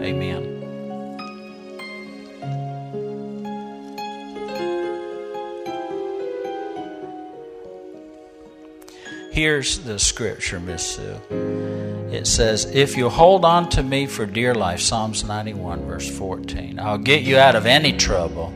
Amen. 0.00 0.55
Here's 9.36 9.80
the 9.80 9.98
scripture, 9.98 10.58
Miss 10.58 10.96
Sue. 10.96 11.20
It 12.10 12.26
says, 12.26 12.64
If 12.64 12.96
you 12.96 13.10
hold 13.10 13.44
on 13.44 13.68
to 13.68 13.82
me 13.82 14.06
for 14.06 14.24
dear 14.24 14.54
life, 14.54 14.80
Psalms 14.80 15.24
91, 15.24 15.84
verse 15.84 16.08
14, 16.08 16.80
I'll 16.80 16.96
get 16.96 17.20
you 17.20 17.36
out 17.36 17.54
of 17.54 17.66
any 17.66 17.92
trouble. 17.92 18.50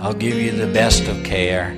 I'll 0.00 0.12
give 0.12 0.34
you 0.34 0.52
the 0.52 0.66
best 0.66 1.08
of 1.08 1.24
care. 1.24 1.74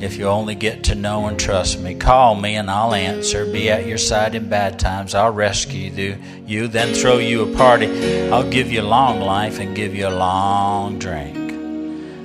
If 0.00 0.16
you 0.16 0.26
only 0.26 0.54
get 0.54 0.84
to 0.84 0.94
know 0.94 1.26
and 1.26 1.38
trust 1.38 1.78
me, 1.80 1.94
call 1.94 2.34
me 2.34 2.54
and 2.54 2.70
I'll 2.70 2.94
answer. 2.94 3.44
Be 3.44 3.68
at 3.68 3.84
your 3.84 3.98
side 3.98 4.34
in 4.34 4.48
bad 4.48 4.78
times. 4.78 5.14
I'll 5.14 5.30
rescue 5.30 6.16
you, 6.46 6.66
then 6.66 6.94
throw 6.94 7.18
you 7.18 7.42
a 7.42 7.54
party. 7.54 8.30
I'll 8.30 8.48
give 8.48 8.72
you 8.72 8.80
long 8.80 9.20
life 9.20 9.60
and 9.60 9.76
give 9.76 9.94
you 9.94 10.08
a 10.08 10.16
long 10.16 10.98
drink 10.98 11.52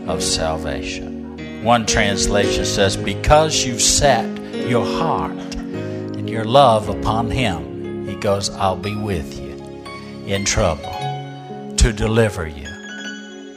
of 0.07 0.24
salvation. 0.24 1.61
One 1.65 1.86
translation 1.86 2.63
says, 2.63 2.95
Because 2.95 3.65
you've 3.65 3.82
set 3.82 4.38
your 4.70 4.86
heart 4.86 5.55
and 5.55 6.30
your 6.30 6.43
love 6.43 6.89
upon 6.89 7.32
Him, 7.32 8.07
He 8.07 8.15
goes, 8.15 8.49
I'll 8.51 8.78
be 8.78 8.95
with 8.95 9.39
you 9.39 9.49
in 10.28 10.45
trouble 10.45 10.93
to 11.78 11.91
deliver 11.91 12.47
you. 12.47 12.67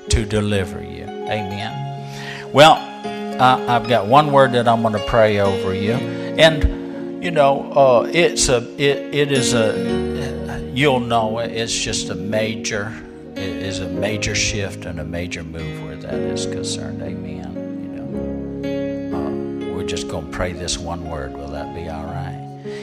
To 0.08 0.24
deliver 0.24 0.82
you. 0.82 1.04
Amen. 1.04 2.52
Well, 2.52 2.74
I've 3.40 3.88
got 3.88 4.06
one 4.06 4.32
word 4.32 4.52
that 4.52 4.66
I'm 4.66 4.80
going 4.80 4.94
to 4.94 5.06
pray 5.06 5.40
over 5.40 5.74
you. 5.74 5.92
And, 5.92 7.22
you 7.22 7.30
know, 7.30 7.70
uh, 7.72 8.10
it's 8.12 8.48
a, 8.48 8.58
it, 8.80 9.14
it 9.14 9.32
is 9.32 9.52
a, 9.52 10.70
you'll 10.72 11.00
know 11.00 11.40
it, 11.40 11.52
it's 11.52 11.78
just 11.78 12.08
a 12.08 12.14
major, 12.14 12.92
it 13.32 13.38
is 13.38 13.80
a 13.80 13.88
major 13.88 14.34
shift 14.34 14.86
and 14.86 14.98
a 14.98 15.04
major 15.04 15.42
move 15.42 15.82
where 15.82 15.96
that 15.96 16.14
is 16.14 16.46
concerned. 16.46 17.02
Amen 17.02 17.51
going 20.22 20.32
to 20.32 20.36
pray 20.36 20.52
this 20.52 20.78
one 20.78 21.08
word. 21.08 21.34
Will 21.34 21.48
that 21.48 21.74
be 21.74 21.88
all 21.88 22.04
right? 22.04 22.38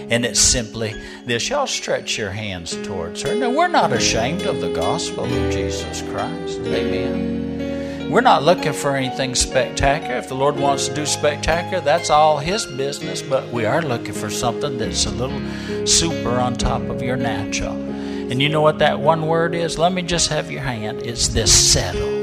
And 0.09 0.25
it's 0.25 0.39
simply 0.39 0.93
this 1.25 1.49
y'all 1.49 1.67
stretch 1.67 2.17
your 2.17 2.31
hands 2.31 2.75
towards 2.83 3.21
her. 3.21 3.35
Now, 3.35 3.51
we're 3.51 3.67
not 3.67 3.93
ashamed 3.93 4.41
of 4.43 4.59
the 4.59 4.73
gospel 4.73 5.25
of 5.25 5.51
Jesus 5.51 6.01
Christ. 6.01 6.59
Amen. 6.59 8.09
We're 8.09 8.21
not 8.21 8.43
looking 8.43 8.73
for 8.73 8.95
anything 8.95 9.35
spectacular. 9.35 10.17
If 10.17 10.29
the 10.29 10.35
Lord 10.35 10.57
wants 10.57 10.87
to 10.87 10.95
do 10.95 11.05
spectacular, 11.05 11.83
that's 11.83 12.09
all 12.09 12.39
His 12.39 12.65
business. 12.65 13.21
But 13.21 13.47
we 13.49 13.65
are 13.65 13.83
looking 13.83 14.13
for 14.13 14.31
something 14.31 14.79
that's 14.79 15.05
a 15.05 15.11
little 15.11 15.39
super 15.85 16.31
on 16.31 16.55
top 16.55 16.81
of 16.81 17.03
your 17.03 17.17
natural. 17.17 17.73
And 17.73 18.41
you 18.41 18.49
know 18.49 18.61
what 18.61 18.79
that 18.79 18.99
one 18.99 19.27
word 19.27 19.53
is? 19.53 19.77
Let 19.77 19.93
me 19.93 20.01
just 20.01 20.29
have 20.29 20.51
your 20.51 20.61
hand. 20.61 21.03
It's 21.03 21.27
this 21.29 21.53
settled. 21.71 22.17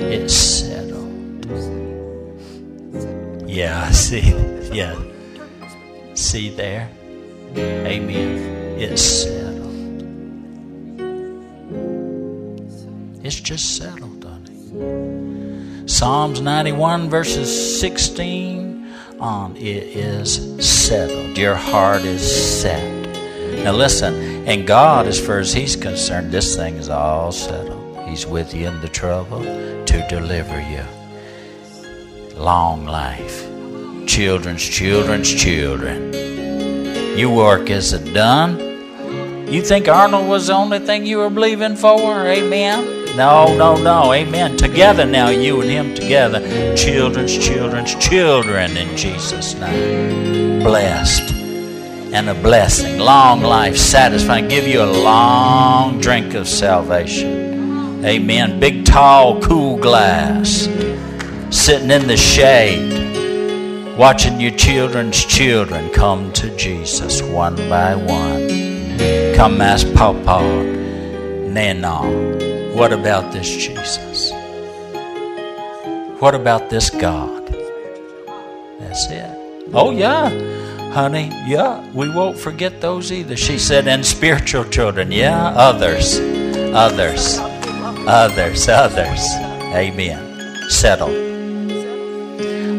It's 0.00 0.67
Yeah, 3.58 3.90
see. 3.90 4.20
Yeah. 4.72 4.96
See 6.14 6.48
there? 6.50 6.88
Amen. 7.56 8.78
It's 8.78 9.02
settled. 9.02 10.00
It's 13.24 13.40
just 13.40 13.76
settled, 13.76 14.22
honey. 14.22 15.88
Psalms 15.88 16.40
91, 16.40 17.10
verses 17.10 17.80
16 17.80 18.94
on. 19.18 19.56
It 19.56 19.82
is 19.96 20.64
settled. 20.64 21.36
Your 21.36 21.56
heart 21.56 22.02
is 22.02 22.22
set. 22.60 22.80
Now 23.64 23.72
listen, 23.72 24.46
and 24.46 24.68
God, 24.68 25.08
as 25.08 25.18
far 25.18 25.40
as 25.40 25.52
He's 25.52 25.74
concerned, 25.74 26.30
this 26.30 26.54
thing 26.54 26.76
is 26.76 26.88
all 26.88 27.32
settled. 27.32 28.08
He's 28.08 28.24
with 28.24 28.54
you 28.54 28.68
in 28.68 28.80
the 28.82 28.88
trouble 28.88 29.42
to 29.42 30.06
deliver 30.08 30.60
you. 30.70 30.84
Long 32.36 32.84
life 32.86 33.47
children's 34.08 34.62
children's 34.62 35.32
children. 35.32 36.12
Your 37.16 37.36
work 37.36 37.68
isn't 37.68 38.14
done. 38.14 38.58
You 39.52 39.62
think 39.62 39.86
Arnold 39.86 40.26
was 40.26 40.46
the 40.46 40.54
only 40.54 40.78
thing 40.78 41.04
you 41.04 41.18
were 41.18 41.30
believing 41.30 41.76
for? 41.76 42.26
Amen. 42.26 43.16
No, 43.16 43.54
no, 43.56 43.76
no. 43.76 44.12
Amen. 44.12 44.56
Together 44.56 45.04
now, 45.04 45.28
you 45.28 45.60
and 45.60 45.70
him 45.70 45.94
together. 45.94 46.40
Children's 46.74 47.36
children's 47.36 47.94
children 47.96 48.76
in 48.76 48.96
Jesus' 48.96 49.54
name. 49.54 50.60
Blessed 50.60 51.30
and 52.12 52.30
a 52.30 52.34
blessing. 52.34 52.98
Long 52.98 53.42
life, 53.42 53.76
satisfying. 53.76 54.48
Give 54.48 54.66
you 54.66 54.82
a 54.82 54.90
long 54.90 56.00
drink 56.00 56.32
of 56.32 56.48
salvation. 56.48 58.04
Amen. 58.04 58.58
Big, 58.58 58.86
tall, 58.86 59.40
cool 59.42 59.76
glass. 59.76 60.66
Sitting 61.50 61.90
in 61.90 62.06
the 62.06 62.16
shade 62.16 63.07
watching 63.98 64.40
your 64.40 64.52
children's 64.52 65.24
children 65.24 65.90
come 65.90 66.32
to 66.32 66.56
Jesus 66.56 67.20
one 67.20 67.56
by 67.68 67.96
one. 67.96 68.46
Come 69.34 69.60
ask 69.60 69.92
Papa, 69.92 70.40
Nana, 71.48 72.74
what 72.76 72.92
about 72.92 73.32
this 73.32 73.48
Jesus? 73.48 74.30
What 76.20 76.36
about 76.36 76.70
this 76.70 76.90
God? 76.90 77.48
That's 78.78 79.10
it. 79.10 79.36
Oh, 79.74 79.90
yeah, 79.90 80.28
honey, 80.92 81.30
yeah, 81.48 81.84
we 81.92 82.08
won't 82.08 82.38
forget 82.38 82.80
those 82.80 83.10
either. 83.10 83.36
She 83.36 83.58
said, 83.58 83.88
and 83.88 84.06
spiritual 84.06 84.64
children, 84.64 85.10
yeah, 85.10 85.48
others, 85.48 86.20
others, 86.72 87.38
others, 88.06 88.68
others. 88.68 89.28
Amen. 89.74 90.70
Settle. 90.70 91.27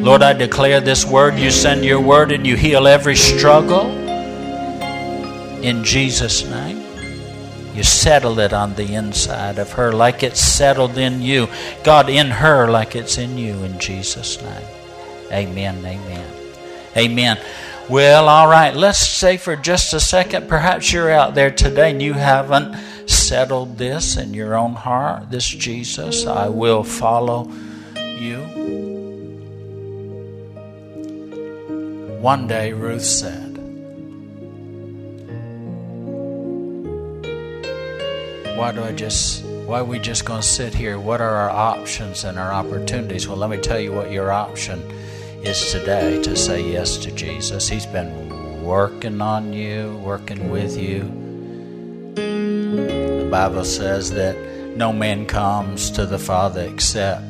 Lord, 0.02 0.24
I 0.24 0.34
declare 0.34 0.80
this 0.80 1.06
word. 1.06 1.38
You 1.38 1.52
send 1.52 1.84
your 1.84 2.00
word 2.00 2.32
and 2.32 2.47
you 2.47 2.56
heal 2.56 2.88
every 2.88 3.18
struggle. 3.18 3.88
In 5.62 5.84
Jesus' 5.84 6.45
name. 6.50 6.78
You 7.76 7.84
settle 7.84 8.39
it 8.39 8.54
on 8.54 8.76
the 8.76 8.93
inside 8.95 9.60
of 9.60 9.74
her 9.74 9.91
like 9.91 10.24
it's 10.24 10.39
settled 10.39 10.97
in 10.97 11.22
you. 11.22 11.47
God, 11.84 12.10
in 12.10 12.28
her 12.28 12.70
like 12.70 12.95
it's 12.95 13.18
in 13.18 13.38
you. 13.38 13.54
In 13.64 13.78
Jesus' 13.80 14.41
name. 14.41 14.68
Amen. 15.32 15.86
Amen. 15.86 16.34
Amen. 16.95 17.38
Well, 17.89 18.30
all 18.30 18.47
right. 18.47 18.74
Let's 18.74 19.06
say 19.06 19.38
for 19.38 19.56
just 19.56 19.93
a 19.93 20.00
second, 20.00 20.47
perhaps 20.47 20.93
you're 20.93 21.12
out 21.12 21.36
there 21.36 21.52
today 21.52 21.91
and 21.91 22.02
you 22.02 22.14
haven't 22.14 22.76
settled 23.10 23.78
this 23.78 24.16
in 24.16 24.34
your 24.34 24.56
own 24.56 24.74
heart. 24.74 25.30
This 25.30 25.47
Jesus, 25.47 26.26
I 26.26 26.47
will 26.47 26.84
follow 26.84 27.52
you. 27.95 29.09
One 32.20 32.47
day, 32.47 32.74
Ruth 32.74 33.05
said, 33.05 33.55
Why 38.57 38.74
do 38.74 38.84
I 38.84 38.91
just, 38.91 39.45
why 39.45 39.80
are 39.80 39.86
we 39.86 39.99
just 39.99 40.26
going 40.26 40.41
to 40.41 40.45
sit 40.47 40.74
here? 40.74 40.99
What 40.99 41.22
are 41.22 41.34
our 41.34 41.49
options 41.49 42.26
and 42.26 42.38
our 42.38 42.51
opportunities? 42.51 43.26
Well, 43.26 43.38
let 43.38 43.49
me 43.49 43.55
tell 43.55 43.80
you 43.80 43.93
what 43.93 44.11
your 44.11 44.34
option 44.34 44.82
is 45.43 45.72
today 45.72 46.22
to 46.24 46.36
say 46.36 46.61
yes 46.61 46.97
to 46.97 47.11
Jesus. 47.11 47.70
He's 47.70 47.86
been 47.86 48.65
working 48.65 49.22
on 49.22 49.53
you, 49.53 49.95
working 50.03 50.49
with 50.49 50.78
you. 50.78 51.03
The 52.15 53.30
Bible 53.32 53.63
says 53.63 54.11
that 54.11 54.36
no 54.76 54.91
man 54.91 55.26
comes 55.26 55.89
to 55.91 56.05
the 56.05 56.20
Father 56.20 56.63
except 56.63 57.29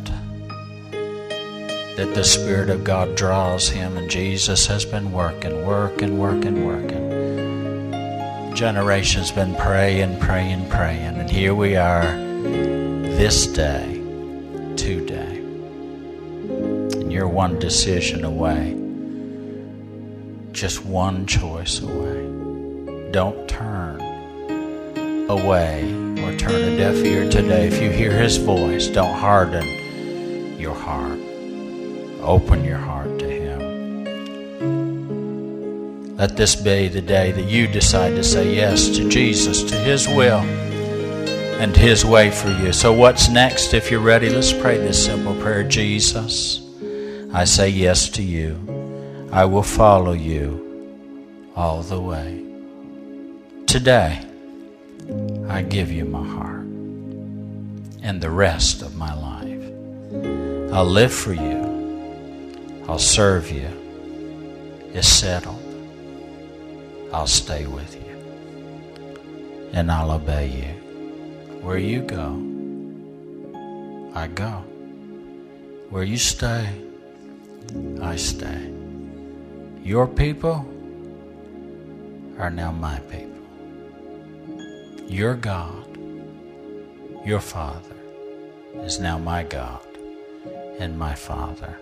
that 1.99 2.15
the 2.15 2.23
Spirit 2.23 2.69
of 2.69 2.85
God 2.85 3.13
draws 3.17 3.67
him, 3.67 3.97
and 3.97 4.09
Jesus 4.09 4.65
has 4.67 4.85
been 4.85 5.11
working, 5.11 5.65
working, 5.65 6.17
working, 6.17 6.65
working. 6.65 8.55
Generations 8.55 9.33
been 9.33 9.53
praying, 9.55 10.17
praying, 10.17 10.69
praying, 10.69 11.17
and 11.17 11.29
here 11.29 11.53
we 11.53 11.75
are 11.75 12.05
this 13.19 13.47
day, 13.47 14.01
today. 14.77 15.39
And 15.39 17.11
you're 17.11 17.27
one 17.27 17.59
decision 17.59 18.23
away, 18.23 18.77
just 20.53 20.85
one 20.85 21.25
choice 21.25 21.81
away. 21.81 23.11
Don't 23.11 23.45
turn 23.49 23.99
away 25.29 25.83
or 26.23 26.33
turn 26.37 26.55
a 26.63 26.77
deaf 26.77 26.95
ear 26.95 27.29
today. 27.29 27.67
If 27.67 27.81
you 27.81 27.89
hear 27.91 28.13
His 28.13 28.37
voice, 28.37 28.87
don't 28.87 29.19
harden 29.19 30.57
your 30.57 30.75
heart. 30.75 31.19
Open 32.21 32.63
your 32.63 32.77
heart 32.77 33.19
to 33.19 33.25
Him. 33.27 33.59
Let 36.17 36.35
this 36.35 36.55
be 36.55 36.87
the 36.87 37.01
day 37.01 37.31
that 37.31 37.45
you 37.45 37.67
decide 37.67 38.15
to 38.15 38.23
say 38.23 38.55
yes 38.55 38.89
to 38.89 39.07
Jesus, 39.09 39.63
to 39.63 39.75
His 39.75 40.07
will, 40.07 40.39
and 41.59 41.75
His 41.75 42.05
way 42.05 42.29
for 42.29 42.49
you. 42.49 42.73
So, 42.73 42.91
what's 42.93 43.29
next? 43.29 43.73
If 43.73 43.89
you're 43.89 44.01
ready, 44.01 44.29
let's 44.29 44.51
pray 44.53 44.77
this 44.77 45.05
simple 45.05 45.35
prayer 45.35 45.63
Jesus, 45.63 46.61
I 47.33 47.45
say 47.45 47.69
yes 47.69 48.09
to 48.09 48.23
you. 48.23 48.57
I 49.31 49.45
will 49.45 49.63
follow 49.63 50.13
you 50.13 50.65
all 51.55 51.83
the 51.83 52.01
way. 52.01 52.43
Today, 53.67 54.25
I 55.47 55.61
give 55.61 55.91
you 55.91 56.05
my 56.05 56.27
heart 56.27 56.65
and 58.01 58.19
the 58.19 58.31
rest 58.31 58.81
of 58.81 58.95
my 58.95 59.13
life. 59.13 60.73
I'll 60.73 60.85
live 60.85 61.13
for 61.13 61.33
you. 61.33 61.68
I'll 62.89 62.97
serve 62.97 63.51
you. 63.51 63.69
It's 64.95 65.07
settled. 65.07 65.61
I'll 67.13 67.27
stay 67.27 67.67
with 67.67 67.93
you. 67.93 69.69
And 69.73 69.91
I'll 69.91 70.09
obey 70.09 70.47
you. 70.47 70.73
Where 71.61 71.77
you 71.77 72.01
go, 72.01 72.33
I 74.15 74.25
go. 74.25 74.63
Where 75.91 76.01
you 76.01 76.17
stay, 76.17 76.67
I 78.01 78.15
stay. 78.15 78.71
Your 79.83 80.07
people 80.07 80.65
are 82.39 82.49
now 82.49 82.71
my 82.71 82.97
people. 83.01 83.45
Your 85.07 85.35
God, 85.35 85.95
your 87.23 87.39
Father, 87.39 87.95
is 88.77 88.99
now 88.99 89.19
my 89.19 89.43
God 89.43 89.85
and 90.79 90.97
my 90.97 91.13
Father. 91.13 91.77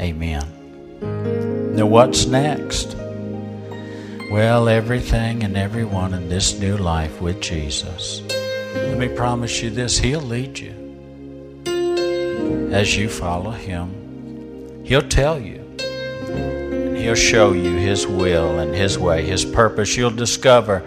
Amen. 0.00 0.44
Now, 1.74 1.86
what's 1.86 2.26
next? 2.26 2.96
Well, 4.30 4.68
everything 4.68 5.42
and 5.42 5.56
everyone 5.56 6.12
in 6.12 6.28
this 6.28 6.58
new 6.58 6.76
life 6.76 7.20
with 7.20 7.40
Jesus. 7.40 8.20
Let 8.74 8.98
me 8.98 9.08
promise 9.08 9.62
you 9.62 9.70
this 9.70 9.98
He'll 9.98 10.20
lead 10.20 10.58
you 10.58 10.74
as 12.72 12.96
you 12.96 13.08
follow 13.08 13.52
Him. 13.52 14.84
He'll 14.84 15.08
tell 15.08 15.40
you. 15.40 15.60
And 15.78 16.96
He'll 16.96 17.14
show 17.14 17.52
you 17.52 17.76
His 17.76 18.06
will 18.06 18.58
and 18.58 18.74
His 18.74 18.98
way, 18.98 19.24
His 19.24 19.44
purpose. 19.44 19.96
You'll 19.96 20.10
discover 20.10 20.80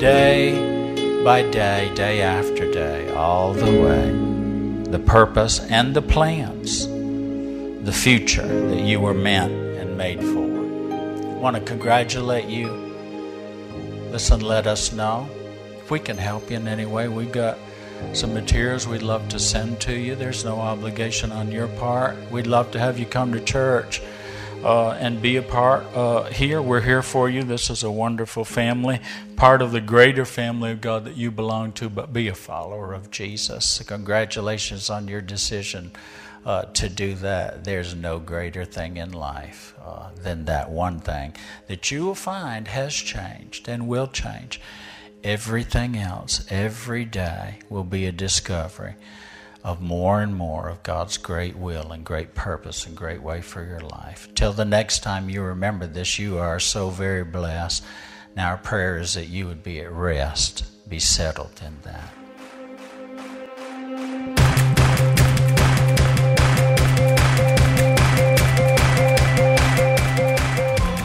day 0.00 1.22
by 1.22 1.42
day, 1.50 1.92
day 1.94 2.22
after 2.22 2.70
day, 2.72 3.12
all 3.14 3.52
the 3.52 3.64
way, 3.64 4.27
the 4.90 4.98
purpose 4.98 5.60
and 5.60 5.94
the 5.94 6.00
plans, 6.00 6.86
the 7.84 7.92
future 7.92 8.46
that 8.68 8.80
you 8.80 9.00
were 9.00 9.14
meant 9.14 9.52
and 9.52 9.98
made 9.98 10.20
for. 10.20 10.44
I 10.44 11.40
want 11.40 11.56
to 11.56 11.62
congratulate 11.62 12.46
you. 12.46 12.68
Listen, 14.10 14.40
let 14.40 14.66
us 14.66 14.92
know 14.92 15.28
if 15.78 15.90
we 15.90 15.98
can 15.98 16.16
help 16.16 16.50
you 16.50 16.56
in 16.56 16.66
any 16.66 16.86
way. 16.86 17.08
We've 17.08 17.30
got 17.30 17.58
some 18.12 18.32
materials 18.32 18.86
we'd 18.86 19.02
love 19.02 19.28
to 19.28 19.38
send 19.38 19.80
to 19.80 19.94
you. 19.94 20.14
There's 20.14 20.44
no 20.44 20.58
obligation 20.58 21.32
on 21.32 21.52
your 21.52 21.68
part. 21.68 22.16
We'd 22.30 22.46
love 22.46 22.70
to 22.70 22.78
have 22.78 22.98
you 22.98 23.06
come 23.06 23.32
to 23.32 23.40
church 23.40 24.00
uh, 24.64 24.90
and 24.92 25.22
be 25.22 25.36
a 25.36 25.42
part 25.42 25.84
uh, 25.94 26.24
here. 26.24 26.60
We're 26.60 26.80
here 26.80 27.02
for 27.02 27.28
you. 27.30 27.42
This 27.42 27.70
is 27.70 27.82
a 27.82 27.90
wonderful 27.90 28.44
family, 28.44 29.00
part 29.36 29.62
of 29.62 29.72
the 29.72 29.80
greater 29.80 30.24
family 30.24 30.72
of 30.72 30.80
God 30.80 31.04
that 31.04 31.16
you 31.16 31.30
belong 31.30 31.72
to, 31.72 31.88
but 31.88 32.12
be 32.12 32.28
a 32.28 32.34
follower 32.34 32.92
of 32.92 33.10
Jesus. 33.10 33.80
Congratulations 33.86 34.90
on 34.90 35.08
your 35.08 35.20
decision. 35.20 35.92
Uh, 36.44 36.62
to 36.62 36.88
do 36.88 37.14
that, 37.14 37.64
there's 37.64 37.94
no 37.94 38.18
greater 38.18 38.64
thing 38.64 38.96
in 38.96 39.12
life 39.12 39.74
uh, 39.84 40.10
than 40.22 40.46
that 40.46 40.70
one 40.70 40.98
thing 40.98 41.34
that 41.66 41.90
you 41.90 42.04
will 42.04 42.14
find 42.14 42.68
has 42.68 42.94
changed 42.94 43.68
and 43.68 43.86
will 43.86 44.06
change. 44.06 44.60
Everything 45.22 45.96
else, 45.96 46.46
every 46.48 47.04
day, 47.04 47.58
will 47.68 47.84
be 47.84 48.06
a 48.06 48.12
discovery 48.12 48.94
of 49.64 49.80
more 49.80 50.22
and 50.22 50.34
more 50.34 50.68
of 50.68 50.82
God's 50.82 51.16
great 51.16 51.56
will 51.56 51.92
and 51.92 52.04
great 52.04 52.34
purpose 52.34 52.86
and 52.86 52.96
great 52.96 53.22
way 53.22 53.40
for 53.40 53.64
your 53.64 53.80
life. 53.80 54.28
Till 54.34 54.52
the 54.52 54.64
next 54.64 55.02
time 55.02 55.28
you 55.28 55.42
remember 55.42 55.86
this, 55.86 56.18
you 56.18 56.38
are 56.38 56.60
so 56.60 56.90
very 56.90 57.24
blessed. 57.24 57.84
Now, 58.36 58.50
our 58.50 58.56
prayer 58.58 58.98
is 58.98 59.14
that 59.14 59.26
you 59.26 59.46
would 59.46 59.62
be 59.62 59.80
at 59.80 59.90
rest, 59.90 60.64
be 60.88 60.98
settled 60.98 61.60
in 61.64 61.76
that. 61.82 62.14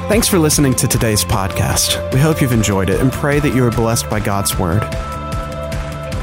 Thanks 0.09 0.27
for 0.27 0.37
listening 0.37 0.75
to 0.75 0.87
today's 0.87 1.25
podcast. 1.25 2.13
We 2.13 2.19
hope 2.19 2.39
you've 2.39 2.51
enjoyed 2.51 2.91
it 2.91 2.99
and 2.99 3.11
pray 3.11 3.39
that 3.39 3.55
you 3.55 3.65
are 3.65 3.71
blessed 3.71 4.11
by 4.11 4.19
God's 4.19 4.59
Word. 4.59 4.83